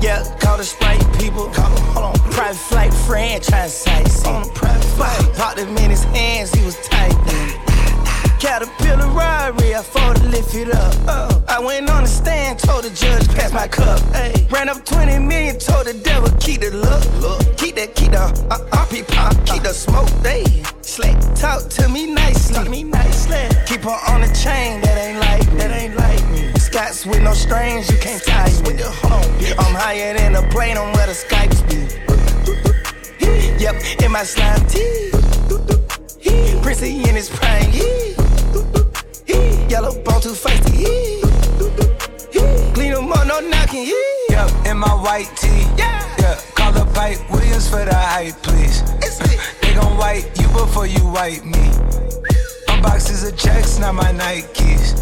yeah, 0.00 0.24
call 0.40 0.56
the 0.56 0.64
Sprite 0.64 1.00
people. 1.18 1.46
Call 1.50 1.70
him, 1.70 1.84
hold 1.92 2.04
on. 2.06 2.30
Private 2.32 2.56
flight 2.56 2.94
franchise 2.94 3.74
sites. 3.74 4.24
On 4.24 4.42
a 4.42 4.52
private 4.52 4.84
flight. 4.96 5.36
Popped 5.36 5.58
him 5.58 5.76
in 5.76 5.90
his 5.90 6.04
hands, 6.04 6.52
he 6.52 6.64
was 6.64 6.76
tight. 6.88 7.49
Caterpillar 8.40 9.06
robbery, 9.08 9.74
I 9.74 9.82
fought 9.82 10.16
to 10.16 10.24
lift 10.24 10.54
it 10.54 10.74
up. 10.74 10.94
Oh, 11.06 11.44
I 11.46 11.60
went 11.60 11.90
on 11.90 12.04
the 12.04 12.08
stand, 12.08 12.58
told 12.58 12.84
the 12.84 12.90
judge, 12.90 13.28
pass 13.28 13.52
my 13.52 13.68
cup. 13.68 14.00
Hey, 14.14 14.46
ran 14.50 14.70
up 14.70 14.82
20 14.82 15.18
million, 15.18 15.58
told 15.58 15.86
the 15.86 15.92
devil, 15.92 16.30
keep 16.40 16.62
the 16.62 16.70
look, 16.70 17.04
look. 17.20 17.58
Keep 17.58 17.76
that, 17.76 17.94
keep 17.94 18.12
the 18.12 18.22
uh, 18.22 18.58
RP 18.80 19.06
pop, 19.06 19.36
keep 19.44 19.62
the 19.62 19.74
smoke. 19.74 20.08
they 20.22 20.42
slick, 20.80 21.18
talk 21.34 21.68
to 21.68 21.86
me 21.90 22.14
nicely. 22.14 22.54
Talk 22.54 22.70
me 22.70 22.82
nicely. 22.82 23.44
Keep 23.66 23.82
her 23.82 23.98
on 24.08 24.22
the 24.22 24.32
chain, 24.32 24.80
that 24.80 24.96
ain't 24.96 25.20
like, 25.20 25.44
that 25.58 25.70
ain't 25.70 25.96
like 25.96 26.26
me. 26.30 26.58
Scots 26.58 27.04
with 27.04 27.20
no 27.22 27.34
strings, 27.34 27.90
you 27.90 27.98
can't 27.98 28.24
tie 28.24 28.48
me. 28.64 28.72
Hold 28.80 29.12
on, 29.12 29.24
I'm 29.58 29.74
higher 29.74 30.16
than 30.16 30.34
a 30.34 30.48
plane 30.48 30.78
on 30.78 30.90
where 30.94 31.06
the 31.06 31.12
Skypes 31.12 31.60
be. 31.68 31.76
Yep, 33.62 34.02
in 34.02 34.10
my 34.10 34.22
slime 34.24 34.66
tee. 34.66 35.10
Prissy 36.62 37.02
in 37.06 37.14
his 37.14 37.28
prime. 37.28 37.70
He, 37.70 38.14
Yellow 39.70 39.94
bone 40.02 40.20
too 40.20 40.34
feisty. 40.34 40.82
Clean 42.74 42.92
them 42.92 43.12
up, 43.12 43.24
no 43.24 43.38
knocking. 43.38 43.86
Yep, 44.28 44.66
in 44.66 44.76
my 44.78 44.90
white 44.98 45.30
tee. 45.36 45.62
Yeah. 45.78 46.02
yeah. 46.18 46.40
Call 46.56 46.72
the 46.72 46.84
Pipe 46.92 47.18
Williams 47.30 47.70
for 47.70 47.84
the 47.84 47.94
hype, 47.94 48.34
please. 48.42 48.82
they 49.62 49.72
gon' 49.74 49.96
wipe 49.96 50.26
you 50.40 50.48
before 50.48 50.88
you 50.88 51.06
wipe 51.06 51.44
me. 51.44 51.70
Boxes 52.82 53.22
of 53.22 53.38
checks, 53.38 53.78
not 53.78 53.94
my 53.94 54.10
Nikes. 54.10 54.98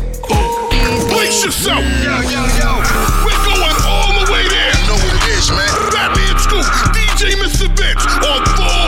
Brace 1.17 1.47
yourself. 1.47 1.81
Yo, 2.05 2.21
yo, 2.29 2.45
yo. 2.61 2.71
We're 3.25 3.41
going 3.49 3.77
all 3.89 4.21
the 4.21 4.31
way 4.31 4.45
there. 4.53 4.69
You 4.69 4.85
know 4.85 5.01
what 5.01 5.17
it 5.17 5.33
is, 5.33 5.49
man. 5.49 5.73
Fat 5.97 6.13
Man 6.13 6.37
Scoop, 6.37 6.67
DJ 6.93 7.41
Mr. 7.41 7.73
Vince 7.73 8.05
on 8.21 8.45
4 8.45 8.88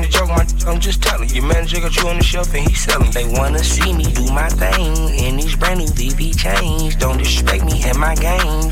ain't 0.00 0.14
a 0.14 0.18
joke, 0.18 0.28
my 0.28 0.46
I'm 0.66 0.80
just 0.80 1.02
telling. 1.02 1.28
Your 1.30 1.44
manager 1.44 1.80
got 1.80 1.96
you 1.96 2.08
on 2.08 2.18
the 2.18 2.24
shelf 2.24 2.54
and 2.54 2.68
he 2.68 2.74
selling. 2.74 3.10
They 3.10 3.24
wanna 3.26 3.62
see 3.62 3.92
me 3.92 4.04
do 4.04 4.24
my 4.32 4.48
thing 4.48 4.94
in 5.18 5.36
these 5.36 5.56
brand 5.56 5.80
new 5.80 5.86
VV 5.86 6.36
chains. 6.36 6.96
Don't 6.96 7.18
disrespect 7.18 7.64
me 7.64 7.82
and 7.84 7.98
my 7.98 8.14
game. 8.14 8.70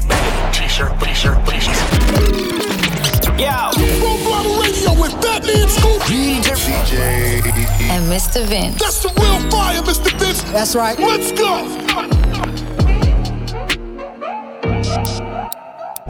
T-shirt, 0.52 0.92
t-shirt, 1.00 1.38
t-shirt. 1.46 1.76
Yo. 3.38 3.70
Full 4.00 4.60
Radio 4.60 5.00
with 5.00 5.12
Fat 5.22 5.44
Man 5.44 5.68
Scoop. 5.68 6.00
DJ. 6.02 7.42
And 7.90 8.04
Mr. 8.10 8.44
Vince. 8.44 8.80
That's 8.80 9.02
the 9.02 9.08
real 9.20 9.50
fire, 9.50 9.80
Mr. 9.82 10.12
Vince. 10.18 10.42
That's 10.52 10.74
right. 10.74 10.98
Let's 10.98 11.32
go. 11.32 12.17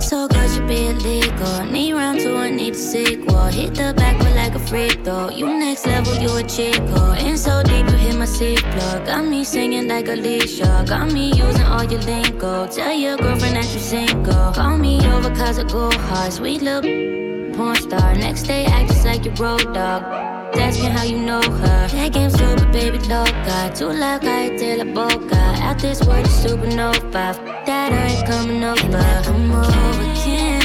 So 0.01 0.28
good 0.28 0.51
you 0.55 0.66
be 0.66 0.86
illegal. 0.86 1.64
Need 1.64 1.92
round 1.92 2.20
two, 2.20 2.36
I 2.36 2.51
need 2.51 2.74
a 2.74 2.76
sequel. 2.76 3.46
Hit 3.46 3.74
the 3.74 3.92
back 3.96 4.16
with 4.18 4.34
like 4.36 4.55
a 4.55 4.59
freak 4.59 5.03
though. 5.03 5.28
You 5.28 5.46
next 5.46 5.86
level, 5.86 6.14
you 6.14 6.30
a 6.36 6.42
chico. 6.44 7.12
In 7.12 7.36
so 7.36 7.62
deep, 7.64 7.84
you 7.90 7.96
hit 7.96 8.16
my 8.16 8.24
seat 8.24 8.62
plug. 8.62 9.07
Got 9.07 9.26
me 9.26 9.42
singing 9.42 9.88
like 9.88 10.09
Alicia. 10.09 10.84
Got 10.86 11.12
me 11.12 11.32
using 11.32 11.66
all 11.66 11.84
your 11.84 12.01
lingo. 12.03 12.68
Tell 12.68 12.92
your 12.92 13.16
girlfriend 13.16 13.57
that 13.57 13.74
you 13.74 13.80
single. 13.80 14.53
Call 14.53 14.78
me 14.78 15.05
over 15.09 15.34
cause 15.34 15.59
I 15.59 15.64
go 15.64 15.90
hard. 15.90 16.32
Sweet 16.32 16.62
little 16.62 17.55
porn 17.55 17.76
star. 17.76 18.14
Next 18.14 18.44
day, 18.44 18.66
act 18.66 18.90
just 18.90 19.05
like 19.05 19.24
your 19.24 19.34
road 19.34 19.74
dog. 19.74 20.28
Asking 20.55 20.90
how 20.90 21.05
you 21.05 21.18
know 21.18 21.42
her. 21.42 21.88
That 21.88 22.12
game 22.12 22.30
super 22.30 22.66
baby 22.72 22.99
loca. 23.01 23.72
Too 23.74 23.90
loud, 23.90 24.22
cállate 24.22 24.76
la 24.78 24.84
boca. 24.84 25.36
Out 25.62 25.78
this 25.78 26.01
world 26.07 26.26
is 26.26 26.32
supernova. 26.44 27.34
That 27.66 27.92
I 27.92 28.09
ain't 28.12 28.26
coming 28.26 28.64
over. 28.64 29.22
Come 29.24 29.53
over? 29.53 30.14
Can 30.14 30.57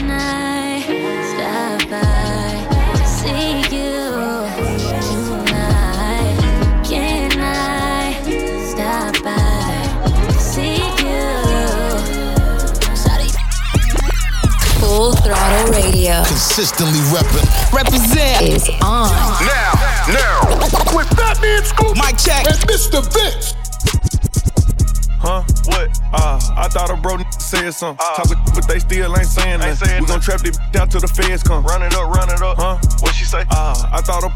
Radio. 15.72 16.24
Consistently 16.26 17.00
repping. 17.14 17.46
Represent 17.72 18.42
is 18.44 18.70
on. 18.82 19.12
Now, 19.48 19.74
now, 20.12 20.40
with 20.96 21.08
Fat 21.16 21.40
Man 21.42 21.64
Scoop, 21.64 21.96
Mike 21.96 22.18
check, 22.18 22.46
and 22.48 22.60
Mr. 22.68 23.02
Vince. 23.14 23.56
Huh? 25.24 25.44
What? 25.66 25.88
Uh, 26.12 26.40
I 26.58 26.68
thought 26.68 26.92
a 26.92 26.98
bro 26.98 27.18
said 27.40 27.72
something. 27.72 28.06
Uh, 28.06 28.16
Talking, 28.16 28.44
but 28.54 28.68
they 28.68 28.80
still 28.80 29.16
ain't 29.16 29.28
saying 29.28 29.60
nothing. 29.60 30.02
We 30.02 30.08
gon' 30.08 30.20
trap 30.20 30.42
this 30.42 30.58
down 30.72 30.90
till 30.90 31.00
the 31.00 31.08
feds 31.08 31.44
come. 31.44 31.64
Run 31.64 31.82
it 31.82 31.94
up, 31.94 32.14
run 32.14 32.30
it 32.30 32.42
up. 32.42 32.58
Huh? 32.58 32.78
What 33.00 33.16
she 33.16 33.24
say? 33.24 33.46
Uh, 33.50 33.90
I 33.92 34.02
thought 34.02 34.24
a 34.24 34.32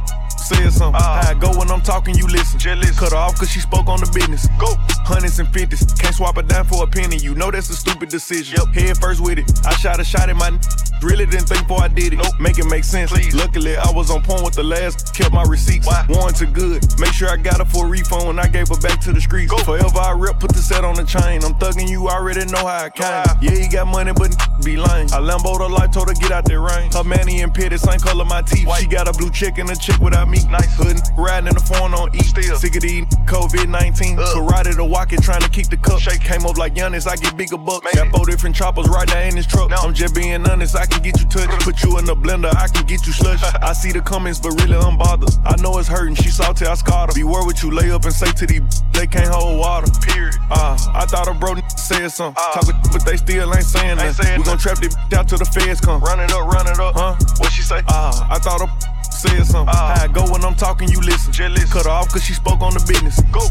said 0.47 0.71
something. 0.71 1.01
Uh, 1.01 1.27
I 1.27 1.33
go 1.33 1.51
when 1.59 1.69
I'm 1.69 1.81
talking, 1.81 2.15
you 2.15 2.25
listen. 2.27 2.57
Jealous. 2.57 2.97
Cut 2.97 3.11
her 3.11 3.17
off 3.17 3.35
cause 3.35 3.51
she 3.51 3.59
spoke 3.59 3.87
on 3.87 3.99
the 3.99 4.09
business. 4.15 4.47
Go. 4.57 4.71
Hundreds 5.07 5.39
and 5.39 5.47
fifties. 5.53 5.85
Can't 5.93 6.13
swap 6.13 6.35
a 6.35 6.43
dime 6.43 6.65
for 6.65 6.83
a 6.83 6.87
penny. 6.87 7.15
You 7.15 7.33
know 7.33 7.49
that's 7.49 7.69
a 7.69 7.75
stupid 7.75 8.09
decision. 8.09 8.57
Yep. 8.59 8.75
Head 8.75 8.97
first 8.97 9.21
with 9.21 9.39
it. 9.39 9.49
I 9.65 9.73
shot 9.75 10.01
a 10.01 10.03
shot 10.03 10.29
at 10.29 10.35
my 10.35 10.47
n- 10.47 10.59
Really 11.01 11.25
didn't 11.27 11.47
think 11.47 11.67
before 11.67 11.83
I 11.83 11.87
did 11.87 12.13
it. 12.13 12.17
Nope. 12.17 12.39
Make 12.39 12.57
it 12.57 12.65
make 12.65 12.83
sense. 12.83 13.11
Please. 13.11 13.33
Luckily, 13.35 13.77
I 13.77 13.89
was 13.91 14.09
on 14.09 14.21
point 14.23 14.43
with 14.43 14.55
the 14.55 14.63
last. 14.63 15.13
Kept 15.15 15.31
my 15.31 15.43
receipts. 15.43 15.85
Why? 15.85 16.05
Warranted 16.09 16.53
good. 16.53 16.83
Make 16.99 17.13
sure 17.13 17.29
I 17.29 17.37
got 17.37 17.59
her 17.59 17.65
for 17.65 17.85
a 17.85 17.89
refund 17.89 18.27
when 18.27 18.39
I 18.39 18.47
gave 18.47 18.67
her 18.69 18.77
back 18.77 18.99
to 19.01 19.13
the 19.13 19.21
streets. 19.21 19.51
Go. 19.51 19.59
Forever 19.59 19.99
I 19.99 20.11
rep, 20.13 20.39
put 20.39 20.51
the 20.51 20.59
set 20.59 20.83
on 20.83 20.95
the 20.95 21.03
chain. 21.03 21.43
I'm 21.43 21.53
thugging 21.55 21.87
you, 21.87 22.09
already 22.09 22.45
know 22.45 22.65
how 22.65 22.85
I 22.85 22.89
came. 22.89 23.23
Yeah, 23.41 23.51
he 23.51 23.67
got 23.67 23.87
money, 23.87 24.11
but 24.11 24.35
be 24.65 24.75
lame. 24.75 25.07
I 25.13 25.21
Lambo 25.21 25.57
the 25.59 25.69
life, 25.69 25.91
told 25.91 26.09
her 26.09 26.15
get 26.15 26.31
out 26.31 26.45
that 26.45 26.59
rain. 26.59 26.91
Her 26.91 27.03
manny 27.03 27.41
and 27.41 27.53
pitty, 27.53 27.77
same 27.77 27.99
color 27.99 28.25
my 28.25 28.41
teeth. 28.41 28.65
White. 28.67 28.81
She 28.81 28.87
got 28.87 29.07
a 29.07 29.13
blue 29.13 29.29
chick 29.29 29.59
and 29.59 29.69
a 29.69 29.75
chick 29.75 29.99
without 29.99 30.27
me. 30.29 30.39
Nice. 30.49 30.75
Hood 30.77 30.97
riding 31.15 31.47
in 31.47 31.53
the 31.53 31.61
phone 31.61 31.93
on 31.93 32.13
E. 32.15 32.23
Still. 32.23 32.57
Sick 32.57 32.75
of 32.75 32.81
the 32.81 33.05
COVID 33.29 33.69
19. 33.69 34.17
Karate 34.17 34.75
to 34.75 34.83
walk 34.97 35.13
it, 35.13 35.21
trying 35.21 35.41
to 35.41 35.49
keep 35.49 35.67
the 35.67 35.77
cup. 35.77 35.99
Shake 35.99 36.21
came 36.21 36.43
up 36.45 36.57
like 36.57 36.73
Giannis, 36.73 37.07
I 37.07 37.15
get 37.15 37.37
bigger 37.37 37.57
bucks. 37.57 37.93
Got 37.93 38.09
four 38.09 38.25
different 38.25 38.55
choppers 38.55 38.87
right 38.89 39.07
there 39.07 39.27
in 39.29 39.35
this 39.35 39.45
truck. 39.45 39.71
I'm 39.71 39.93
just 39.93 40.15
being 40.15 40.41
honest, 40.49 40.75
I 40.75 40.85
can 40.87 41.01
get 41.03 41.19
you 41.21 41.27
touched. 41.29 41.51
Put 41.67 41.83
you 41.83 41.99
in 41.99 42.05
the 42.05 42.15
blender, 42.15 42.49
I 42.55 42.67
can 42.67 42.85
get 42.87 43.05
you 43.05 43.13
slush. 43.13 43.41
I 43.61 43.73
see 43.73 43.91
the 43.91 44.01
comments, 44.01 44.39
but 44.39 44.51
really 44.61 44.75
I'm 44.75 44.97
bothered. 44.97 45.29
I 45.45 45.55
know 45.61 45.77
it's 45.77 45.87
hurting, 45.87 46.15
she 46.15 46.29
salty, 46.29 46.65
I 46.65 46.73
scarred 46.73 47.11
her. 47.11 47.15
Beware 47.15 47.45
what 47.45 47.61
you 47.61 47.71
lay 47.71 47.91
up 47.91 48.05
and 48.05 48.13
say 48.13 48.31
to 48.31 48.45
these, 48.47 48.61
they 48.93 49.05
can't 49.05 49.29
hold 49.29 49.59
water. 49.59 49.87
Period. 50.01 50.35
Uh, 50.49 50.77
I 50.93 51.05
thought 51.05 51.27
a 51.27 51.33
bro 51.33 51.55
said 51.75 52.09
something. 52.09 52.41
Uh, 52.41 52.53
Talking, 52.53 52.81
but 52.91 53.05
they 53.05 53.17
still 53.17 53.53
ain't 53.53 53.65
saying 53.65 53.97
that. 53.97 54.37
We 54.37 54.43
gon' 54.43 54.57
trap 54.57 54.79
this 54.79 54.95
out 55.13 55.29
till 55.29 55.37
the 55.37 55.45
feds 55.45 55.79
come. 55.79 56.01
Run 56.01 56.19
it 56.19 56.31
up, 56.31 56.47
run 56.51 56.65
it 56.67 56.79
up. 56.79 56.95
Huh? 56.95 57.15
What 57.37 57.51
she 57.51 57.61
say? 57.61 57.81
Uh, 57.87 58.27
I 58.29 58.39
thought 58.39 58.61
a 58.61 58.96
said 59.13 59.45
something. 59.45 59.73
Uh, 59.75 59.95
How 59.95 60.03
I 60.03 60.07
go 60.07 60.29
when 60.31 60.43
I'm 60.43 60.55
talking, 60.55 60.89
you 60.89 60.99
listen. 61.01 61.31
Jealous. 61.33 61.71
Cut 61.71 61.85
her 61.85 61.91
off 61.91 62.09
cause 62.09 62.23
she 62.23 62.33
spoke 62.33 62.61
on 62.61 62.73
the 62.73 62.83
business. 62.87 63.19
Go. 63.31 63.41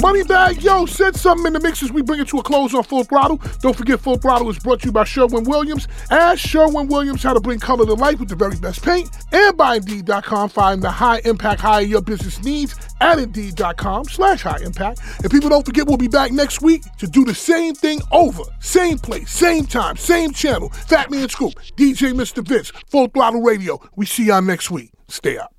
Moneybagg 0.00 0.62
Yo 0.62 0.86
said 0.86 1.16
something 1.16 1.46
in 1.46 1.52
the 1.52 1.60
mix 1.60 1.82
as 1.82 1.90
we 1.92 2.02
bring 2.02 2.20
it 2.20 2.28
to 2.28 2.38
a 2.38 2.42
close 2.42 2.74
on 2.74 2.82
Full 2.84 3.04
Throttle. 3.04 3.40
Don't 3.60 3.74
forget 3.76 4.00
Full 4.00 4.18
Throttle 4.18 4.48
is 4.50 4.58
brought 4.58 4.80
to 4.80 4.86
you 4.86 4.92
by 4.92 5.04
Sherwin 5.04 5.44
Williams. 5.44 5.88
Ask 6.10 6.46
Sherwin 6.46 6.88
Williams 6.88 7.22
how 7.22 7.32
to 7.32 7.40
bring 7.40 7.58
color 7.58 7.86
to 7.86 7.94
life 7.94 8.20
with 8.20 8.28
the 8.28 8.36
very 8.36 8.56
best 8.56 8.82
paint. 8.82 9.08
And 9.32 9.56
by 9.56 9.76
Indeed.com, 9.76 10.50
find 10.50 10.82
the 10.82 10.90
high 10.90 11.20
impact 11.24 11.60
hire 11.60 11.82
your 11.82 12.02
business 12.02 12.42
needs 12.44 12.74
at 13.00 13.18
Indeed.com 13.18 14.04
slash 14.06 14.42
high 14.42 14.60
impact. 14.62 15.00
And 15.22 15.30
people 15.30 15.48
don't 15.48 15.64
forget 15.64 15.86
we'll 15.86 15.96
be 15.96 16.08
back 16.08 16.32
next 16.32 16.62
week 16.62 16.82
to 16.98 17.06
do 17.06 17.24
the 17.24 17.34
same 17.34 17.74
thing 17.74 18.00
over. 18.12 18.42
Same 18.60 18.98
place, 18.98 19.30
same 19.30 19.66
time, 19.66 19.96
same 19.96 20.32
channel. 20.32 20.68
Fat 20.70 21.10
Man 21.10 21.28
Scoop, 21.28 21.54
DJ 21.76 22.12
Mr. 22.12 22.46
Vince, 22.46 22.70
Full 22.88 23.08
Throttle 23.08 23.42
Radio. 23.42 23.80
We 23.96 24.06
see 24.06 24.26
y'all 24.26 24.42
next 24.42 24.70
week. 24.70 24.85
Stay 25.08 25.38
up. 25.38 25.52